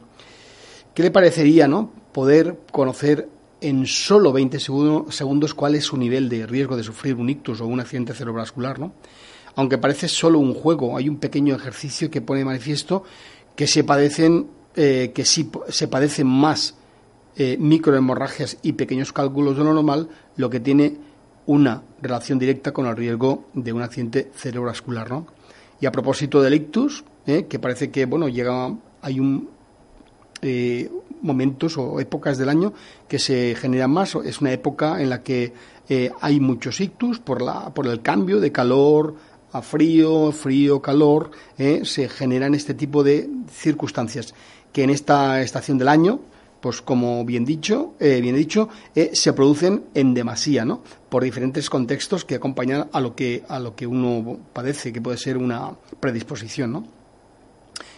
¿Qué 0.93 1.04
le 1.04 1.12
parecería 1.12 1.67
no 1.67 1.91
poder 2.12 2.60
conocer 2.71 3.28
en 3.63 3.88
solo 3.88 4.34
20 4.34 4.60
segundos 4.60 5.54
cuál 5.54 5.76
es 5.76 5.86
su 5.86 5.95
nivel 5.95 6.28
de 6.28 6.45
riesgo 6.45 6.76
de 6.76 6.84
sufrir 6.84 7.15
un 7.15 7.30
ictus 7.30 7.62
o 7.62 7.65
un 7.65 7.80
accidente 7.80 8.13
cerebrovascular, 8.13 8.78
¿no? 8.78 8.91
Aunque 9.56 9.78
parece 9.78 10.10
solo 10.10 10.39
un 10.39 10.54
juego, 10.54 10.97
hay 10.97 11.08
un 11.08 11.17
pequeño 11.17 11.56
ejercicio 11.56 12.12
que 12.12 12.21
pone 12.21 12.43
manifiesto 12.43 13.04
que 13.56 13.67
se 13.67 13.84
padecen, 13.84 14.47
eh, 14.76 15.12
que 15.15 15.23
sí 15.23 15.49
se 15.69 15.88
padecen 15.88 16.28
más 16.28 16.76
eh, 17.38 17.56
microhemorragias 17.58 18.58
y 18.63 18.73
pequeños 18.73 19.13
cálculos 19.13 19.58
de 19.58 19.63
lo 19.63 19.73
normal, 19.73 20.10
lo 20.36 20.49
que 20.49 20.60
tiene 20.60 20.97
una 21.45 21.84
relación 22.02 22.39
directa 22.39 22.73
con 22.73 22.86
el 22.86 22.97
riesgo 22.97 23.45
de 23.54 23.71
un 23.71 23.82
accidente 23.82 24.32
cerebrovascular, 24.36 25.10
¿no? 25.10 25.28
Y 25.84 25.86
a 25.86 25.91
propósito 25.91 26.41
del 26.41 26.54
ictus, 26.54 27.04
eh, 27.28 27.46
que 27.50 27.60
parece 27.60 27.91
que, 27.91 28.06
bueno, 28.06 28.30
llega, 28.30 28.74
hay 29.02 29.19
un, 29.19 29.50
eh, 30.41 30.89
momentos 31.22 31.78
o 31.78 32.00
épocas 32.00 32.38
del 32.38 32.48
año 32.48 32.72
que 33.06 33.19
se 33.19 33.54
generan 33.56 33.91
más. 33.91 34.15
Es 34.24 34.39
una 34.39 34.54
época 34.54 35.02
en 35.02 35.10
la 35.10 35.22
que 35.24 35.52
eh, 35.89 36.10
hay 36.22 36.39
muchos 36.39 36.80
ictus 36.80 37.19
por, 37.19 37.41
la, 37.41 37.74
por 37.74 37.86
el 37.88 38.02
cambio 38.02 38.39
de 38.39 38.50
calor 38.50 39.15
a 39.52 39.62
frío, 39.62 40.32
frío, 40.32 40.82
calor, 40.82 41.32
se 41.84 42.08
generan 42.08 42.56
este 42.56 42.74
tipo 42.74 43.04
de 43.04 43.30
circunstancias 43.52 44.34
que 44.72 44.84
en 44.84 44.89
esta 44.89 45.41
estación 45.41 45.78
del 45.78 45.89
año 45.89 46.22
pues 46.63 46.82
como 46.82 47.26
bien 47.26 47.43
dicho, 47.43 47.93
eh, 47.99 48.21
bien 48.21 48.38
dicho, 48.38 48.69
eh, 48.95 49.10
se 49.12 49.34
producen 49.34 49.84
en 49.93 50.13
demasía, 50.13 50.63
¿no? 50.63 50.82
Por 51.10 51.21
diferentes 51.21 51.69
contextos 51.69 52.23
que 52.23 52.36
acompañan 52.36 52.88
a 52.93 53.02
lo 53.02 53.17
que 53.17 53.43
a 53.49 53.60
lo 53.60 53.76
que 53.76 53.86
uno 53.86 54.39
padece, 54.54 54.93
que 54.93 55.02
puede 55.02 55.17
ser 55.17 55.36
una 55.38 55.76
predisposición, 55.99 56.71
¿no? 56.71 56.88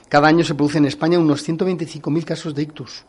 Cada 0.10 0.30
año 0.30 0.44
se 0.44 0.56
producen 0.56 0.86
en 0.86 0.88
España 0.88 1.20
unos 1.20 1.48
125.000 1.48 2.24
casos 2.24 2.56
de 2.56 2.64
ictus. 2.64 3.04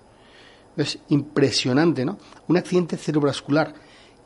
Es 0.76 0.98
impresionante, 1.08 2.04
¿no? 2.04 2.18
Un 2.48 2.58
accidente 2.58 2.98
cerebrovascular 2.98 3.72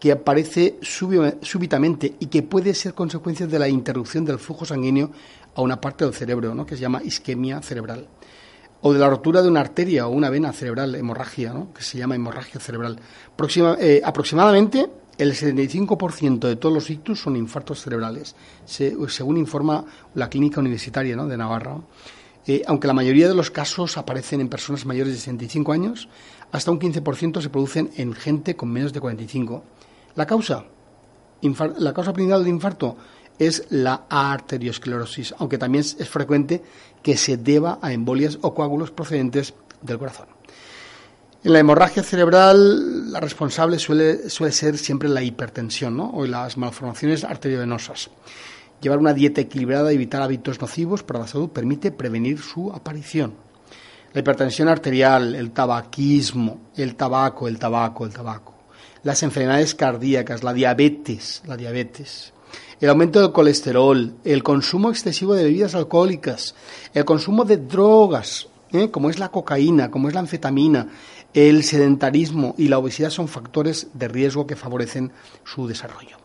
que 0.00 0.10
aparece 0.10 0.80
súbitamente 0.82 2.16
y 2.18 2.26
que 2.26 2.42
puede 2.42 2.74
ser 2.74 2.92
consecuencia 2.94 3.46
de 3.46 3.58
la 3.60 3.68
interrupción 3.68 4.24
del 4.24 4.40
flujo 4.40 4.64
sanguíneo 4.64 5.12
a 5.54 5.62
una 5.62 5.80
parte 5.80 6.04
del 6.04 6.14
cerebro, 6.14 6.56
¿no? 6.56 6.66
que 6.66 6.74
se 6.74 6.80
llama 6.80 7.02
isquemia 7.04 7.60
cerebral 7.62 8.08
o 8.82 8.92
de 8.92 8.98
la 8.98 9.10
rotura 9.10 9.42
de 9.42 9.48
una 9.48 9.60
arteria 9.60 10.06
o 10.06 10.10
una 10.10 10.30
vena 10.30 10.52
cerebral, 10.52 10.94
hemorragia, 10.94 11.52
¿no? 11.52 11.72
que 11.74 11.82
se 11.82 11.98
llama 11.98 12.14
hemorragia 12.14 12.60
cerebral. 12.60 12.98
Eh, 13.78 14.00
aproximadamente 14.04 14.88
el 15.18 15.34
75% 15.34 16.38
de 16.38 16.56
todos 16.56 16.74
los 16.74 16.88
ictus 16.88 17.20
son 17.20 17.36
infartos 17.36 17.82
cerebrales, 17.82 18.34
según 18.64 19.36
informa 19.36 19.84
la 20.14 20.30
Clínica 20.30 20.60
Universitaria 20.60 21.14
de 21.14 21.36
Navarra. 21.36 21.76
Eh, 22.46 22.62
aunque 22.66 22.86
la 22.86 22.94
mayoría 22.94 23.28
de 23.28 23.34
los 23.34 23.50
casos 23.50 23.98
aparecen 23.98 24.40
en 24.40 24.48
personas 24.48 24.86
mayores 24.86 25.12
de 25.12 25.18
65 25.18 25.72
años, 25.72 26.08
hasta 26.52 26.70
un 26.70 26.80
15% 26.80 27.42
se 27.42 27.50
producen 27.50 27.90
en 27.96 28.14
gente 28.14 28.56
con 28.56 28.70
menos 28.70 28.94
de 28.94 29.00
45. 29.00 29.62
¿La 30.16 30.26
causa? 30.26 30.64
la 31.42 31.94
causa 31.94 32.12
principal 32.12 32.44
del 32.44 32.52
infarto 32.52 32.96
es 33.40 33.64
la 33.70 34.04
arteriosclerosis, 34.10 35.34
aunque 35.38 35.56
también 35.56 35.82
es 35.82 36.08
frecuente 36.08 36.62
que 37.02 37.16
se 37.16 37.38
deba 37.38 37.78
a 37.80 37.92
embolias 37.92 38.38
o 38.42 38.54
coágulos 38.54 38.90
procedentes 38.90 39.54
del 39.80 39.98
corazón. 39.98 40.26
En 41.42 41.54
la 41.54 41.58
hemorragia 41.58 42.02
cerebral, 42.02 43.10
la 43.10 43.18
responsable 43.18 43.78
suele, 43.78 44.28
suele 44.28 44.52
ser 44.52 44.76
siempre 44.76 45.08
la 45.08 45.22
hipertensión 45.22 45.96
¿no? 45.96 46.10
o 46.10 46.26
las 46.26 46.58
malformaciones 46.58 47.24
arteriovenosas. 47.24 48.10
Llevar 48.82 48.98
una 48.98 49.14
dieta 49.14 49.40
equilibrada 49.40 49.90
y 49.90 49.94
evitar 49.94 50.20
hábitos 50.20 50.60
nocivos 50.60 51.02
para 51.02 51.20
la 51.20 51.26
salud 51.26 51.48
permite 51.48 51.92
prevenir 51.92 52.40
su 52.40 52.70
aparición. 52.70 53.32
La 54.12 54.20
hipertensión 54.20 54.68
arterial, 54.68 55.34
el 55.34 55.52
tabaquismo, 55.52 56.72
el 56.76 56.94
tabaco, 56.94 57.48
el 57.48 57.58
tabaco, 57.58 58.04
el 58.04 58.12
tabaco. 58.12 58.54
Las 59.02 59.22
enfermedades 59.22 59.74
cardíacas, 59.74 60.42
la 60.42 60.52
diabetes, 60.52 61.42
la 61.46 61.56
diabetes 61.56 62.34
el 62.80 62.88
aumento 62.88 63.20
del 63.20 63.32
colesterol, 63.32 64.14
el 64.24 64.42
consumo 64.42 64.90
excesivo 64.90 65.34
de 65.34 65.44
bebidas 65.44 65.74
alcohólicas, 65.74 66.54
el 66.94 67.04
consumo 67.04 67.44
de 67.44 67.58
drogas, 67.58 68.48
¿eh? 68.72 68.90
como 68.90 69.10
es 69.10 69.18
la 69.18 69.28
cocaína, 69.28 69.90
como 69.90 70.08
es 70.08 70.14
la 70.14 70.20
anfetamina, 70.20 70.88
el 71.34 71.62
sedentarismo 71.62 72.54
y 72.56 72.68
la 72.68 72.78
obesidad 72.78 73.10
son 73.10 73.28
factores 73.28 73.88
de 73.92 74.08
riesgo 74.08 74.46
que 74.46 74.56
favorecen 74.56 75.12
su 75.44 75.68
desarrollo. 75.68 76.16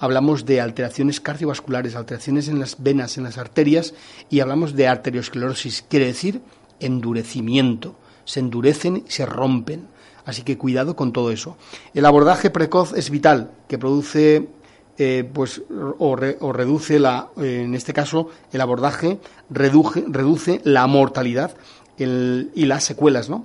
Hablamos 0.00 0.44
de 0.44 0.60
alteraciones 0.60 1.20
cardiovasculares, 1.20 1.94
alteraciones 1.94 2.48
en 2.48 2.58
las 2.58 2.82
venas, 2.82 3.16
en 3.16 3.24
las 3.24 3.38
arterias 3.38 3.94
y 4.28 4.40
hablamos 4.40 4.74
de 4.74 4.88
arteriosclerosis, 4.88 5.84
quiere 5.88 6.06
decir 6.06 6.42
endurecimiento. 6.80 7.96
Se 8.24 8.40
endurecen 8.40 9.04
y 9.06 9.10
se 9.10 9.24
rompen. 9.26 9.86
Así 10.24 10.42
que 10.42 10.58
cuidado 10.58 10.96
con 10.96 11.12
todo 11.12 11.30
eso. 11.30 11.56
El 11.92 12.06
abordaje 12.06 12.50
precoz 12.50 12.94
es 12.94 13.10
vital, 13.10 13.52
que 13.68 13.78
produce 13.78 14.48
eh, 14.96 15.28
pues 15.32 15.62
o, 15.98 16.16
reduce 16.16 16.98
la, 17.00 17.30
en 17.36 17.74
este 17.74 17.92
caso, 17.92 18.28
el 18.52 18.60
abordaje 18.60 19.18
reduce, 19.50 20.04
reduce 20.06 20.60
la 20.64 20.86
mortalidad 20.86 21.56
y 21.98 22.64
las 22.66 22.84
secuelas, 22.84 23.28
¿no? 23.28 23.44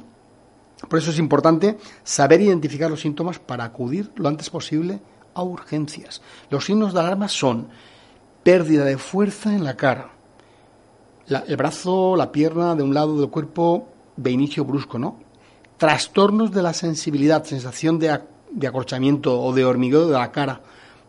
Por 0.88 1.00
eso 1.00 1.12
es 1.12 1.20
importante 1.20 1.78
saber 2.04 2.42
identificar 2.42 2.90
los 2.90 3.02
síntomas 3.02 3.40
para 3.40 3.64
acudir 3.64 4.12
lo 4.16 4.30
antes 4.30 4.50
posible 4.50 5.02
a 5.34 5.44
urgencias. 5.44 6.22
Los 6.50 6.66
signos 6.66 6.94
de 6.94 7.00
alarma 7.02 7.28
son 7.28 7.68
pérdida 8.44 8.86
de 8.86 8.98
fuerza 8.98 9.54
en 9.54 9.64
la 9.64 9.76
cara, 9.76 10.12
el 11.28 11.58
brazo, 11.58 12.16
la 12.16 12.32
pierna 12.32 12.76
de 12.76 12.84
un 12.84 12.94
lado 12.94 13.20
del 13.20 13.30
cuerpo 13.30 13.88
de 14.18 14.32
inicio 14.32 14.66
brusco, 14.66 14.98
¿no? 14.98 15.20
Trastornos 15.78 16.52
de 16.52 16.62
la 16.62 16.74
sensibilidad, 16.74 17.44
sensación 17.44 18.00
de, 18.00 18.20
de 18.52 18.68
acorchamiento 18.68 19.40
o 19.40 19.54
de 19.54 19.66
hormigueo 19.66 20.08
de 20.08 20.14
la 20.14 20.32
cara, 20.32 20.62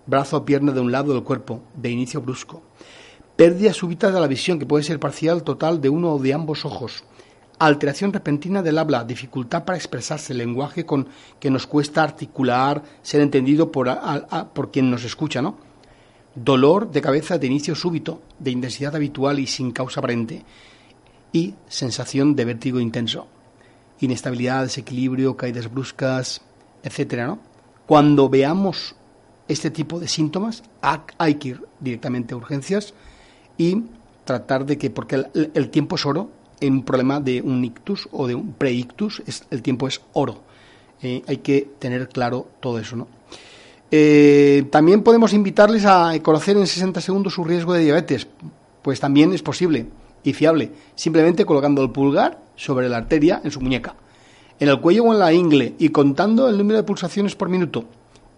brazo 0.06 0.38
o 0.38 0.44
pierna 0.44 0.72
de 0.72 0.80
un 0.80 0.92
lado 0.92 1.12
del 1.12 1.22
cuerpo, 1.22 1.62
de 1.74 1.90
inicio 1.90 2.20
brusco. 2.20 2.62
Pérdida 3.36 3.72
súbita 3.72 4.10
de 4.10 4.20
la 4.20 4.26
visión, 4.26 4.58
que 4.58 4.66
puede 4.66 4.84
ser 4.84 5.00
parcial, 5.00 5.42
total, 5.44 5.80
de 5.80 5.88
uno 5.88 6.12
o 6.12 6.18
de 6.18 6.34
ambos 6.34 6.64
ojos. 6.64 7.04
Alteración 7.58 8.12
repentina 8.12 8.62
del 8.62 8.78
habla, 8.78 9.04
dificultad 9.04 9.64
para 9.64 9.78
expresarse, 9.78 10.34
lenguaje 10.34 10.84
con 10.84 11.08
que 11.38 11.50
nos 11.50 11.66
cuesta 11.66 12.02
articular, 12.02 12.82
ser 13.02 13.20
entendido 13.20 13.70
por, 13.70 13.88
por 14.52 14.70
quien 14.70 14.90
nos 14.90 15.04
escucha, 15.04 15.42
¿no? 15.42 15.58
Dolor 16.34 16.90
de 16.90 17.02
cabeza 17.02 17.38
de 17.38 17.46
inicio 17.46 17.74
súbito, 17.74 18.22
de 18.38 18.50
intensidad 18.50 18.94
habitual 18.94 19.38
y 19.38 19.46
sin 19.46 19.72
causa 19.72 20.00
aparente. 20.00 20.44
Y 21.32 21.54
sensación 21.68 22.34
de 22.34 22.44
vértigo 22.44 22.80
intenso. 22.80 23.26
Inestabilidad, 24.00 24.64
desequilibrio, 24.64 25.36
caídas 25.36 25.70
bruscas, 25.70 26.40
etcétera, 26.82 27.26
¿no? 27.26 27.38
Cuando 27.86 28.28
veamos 28.28 28.96
este 29.50 29.70
tipo 29.70 29.98
de 29.98 30.06
síntomas, 30.06 30.62
hay 31.18 31.34
que 31.34 31.48
ir 31.48 31.64
directamente 31.80 32.34
a 32.34 32.36
urgencias 32.36 32.94
y 33.58 33.82
tratar 34.24 34.64
de 34.64 34.78
que, 34.78 34.90
porque 34.90 35.24
el, 35.34 35.70
tiempo 35.70 35.96
es 35.96 36.06
oro, 36.06 36.30
en 36.60 36.74
un 36.74 36.82
problema 36.84 37.20
de 37.20 37.42
un 37.42 37.64
ictus 37.64 38.08
o 38.12 38.28
de 38.28 38.34
un 38.36 38.52
preictus, 38.52 39.22
es, 39.26 39.44
el 39.50 39.62
tiempo 39.62 39.88
es 39.88 40.00
oro. 40.12 40.42
Eh, 41.02 41.22
hay 41.26 41.38
que 41.38 41.68
tener 41.78 42.08
claro 42.08 42.46
todo 42.60 42.78
eso, 42.78 42.94
¿no? 42.94 43.08
Eh, 43.90 44.66
también 44.70 45.02
podemos 45.02 45.32
invitarles 45.32 45.84
a 45.84 46.12
conocer 46.22 46.56
en 46.56 46.66
60 46.66 47.00
segundos 47.00 47.34
su 47.34 47.42
riesgo 47.42 47.72
de 47.72 47.82
diabetes. 47.82 48.28
Pues 48.82 49.00
también 49.00 49.32
es 49.32 49.42
posible 49.42 49.86
y 50.22 50.32
fiable, 50.32 50.70
simplemente 50.94 51.44
colocando 51.44 51.82
el 51.82 51.90
pulgar 51.90 52.40
sobre 52.54 52.88
la 52.88 52.98
arteria 52.98 53.40
en 53.42 53.50
su 53.50 53.60
muñeca, 53.60 53.96
en 54.60 54.68
el 54.68 54.80
cuello 54.80 55.04
o 55.04 55.12
en 55.12 55.18
la 55.18 55.32
ingle 55.32 55.74
y 55.78 55.88
contando 55.88 56.48
el 56.48 56.56
número 56.56 56.76
de 56.76 56.84
pulsaciones 56.84 57.34
por 57.34 57.48
minuto. 57.48 57.86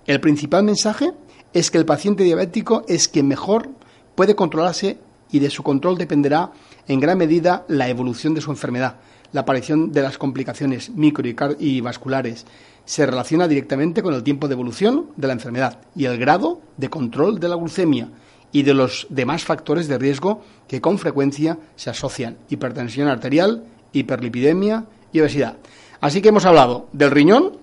El 0.07 0.21
principal 0.21 0.65
mensaje 0.65 1.12
es 1.53 1.71
que 1.71 1.79
el 1.79 1.85
paciente 1.85 2.25
diabético 2.25 2.85
es 2.88 3.07
quien 3.07 3.29
mejor 3.29 3.71
puede 4.17 4.35
controlarse 4.35 4.99
y 5.31 5.38
de 5.38 5.49
su 5.49 5.62
control 5.62 5.97
dependerá 5.97 6.51
en 6.88 6.99
gran 6.99 7.19
medida 7.19 7.65
la 7.69 7.88
evolución 7.88 8.35
de 8.35 8.41
su 8.41 8.51
enfermedad. 8.51 8.97
La 9.33 9.43
aparición 9.43 9.93
de 9.93 10.03
las 10.03 10.19
complicaciones 10.19 10.91
micro 10.91 11.27
y 11.59 11.81
vasculares 11.81 12.47
se 12.85 13.07
relaciona 13.07 13.47
directamente 13.47 14.03
con 14.03 14.12
el 14.12 14.25
tiempo 14.25 14.49
de 14.49 14.55
evolución 14.55 15.07
de 15.17 15.29
la 15.29 15.33
enfermedad 15.35 15.79
y 15.95 16.07
el 16.07 16.19
grado 16.19 16.61
de 16.77 16.91
control 16.91 17.38
de 17.38 17.49
la 17.49 17.57
glucemia 17.57 18.09
y 18.51 18.65
de 18.65 18.75
los 18.75 19.07
demás 19.09 19.45
factores 19.45 19.87
de 19.88 19.99
riesgo 19.99 20.43
que 20.67 20.81
con 20.81 20.99
frecuencia 20.99 21.59
se 21.77 21.91
asocian. 21.91 22.37
Hipertensión 22.51 23.09
arterial, 23.09 23.65
hiperlipidemia 23.93 24.85
y 25.12 25.21
obesidad. 25.21 25.57
Así 26.01 26.21
que 26.21 26.31
hemos 26.31 26.45
hablado 26.45 26.88
del 26.93 27.12
riñón, 27.12 27.62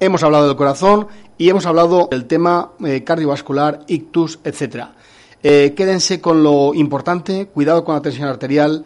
hemos 0.00 0.22
hablado 0.22 0.48
del 0.48 0.56
corazón 0.56 1.08
y 1.38 1.48
hemos 1.48 1.66
hablado 1.66 2.08
del 2.10 2.26
tema 2.26 2.72
eh, 2.84 3.04
cardiovascular, 3.04 3.80
ictus, 3.86 4.38
etcétera. 4.44 4.94
Eh, 5.42 5.74
quédense 5.76 6.20
con 6.20 6.42
lo 6.42 6.72
importante, 6.74 7.46
cuidado 7.46 7.84
con 7.84 7.94
la 7.94 8.02
tensión 8.02 8.28
arterial, 8.28 8.84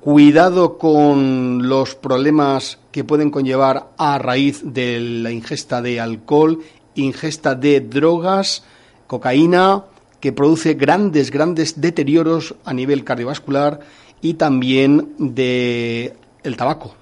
cuidado 0.00 0.76
con 0.76 1.66
los 1.66 1.94
problemas 1.94 2.78
que 2.92 3.04
pueden 3.04 3.30
conllevar 3.30 3.88
a 3.96 4.18
raíz 4.18 4.60
de 4.62 5.00
la 5.00 5.30
ingesta 5.30 5.80
de 5.80 6.00
alcohol, 6.00 6.60
ingesta 6.94 7.54
de 7.54 7.80
drogas, 7.80 8.64
cocaína, 9.06 9.84
que 10.20 10.32
produce 10.32 10.74
grandes, 10.74 11.30
grandes 11.30 11.80
deterioros 11.80 12.54
a 12.64 12.74
nivel 12.74 13.04
cardiovascular 13.04 13.80
y 14.20 14.34
también 14.34 15.14
de 15.18 16.14
el 16.42 16.56
tabaco. 16.56 16.94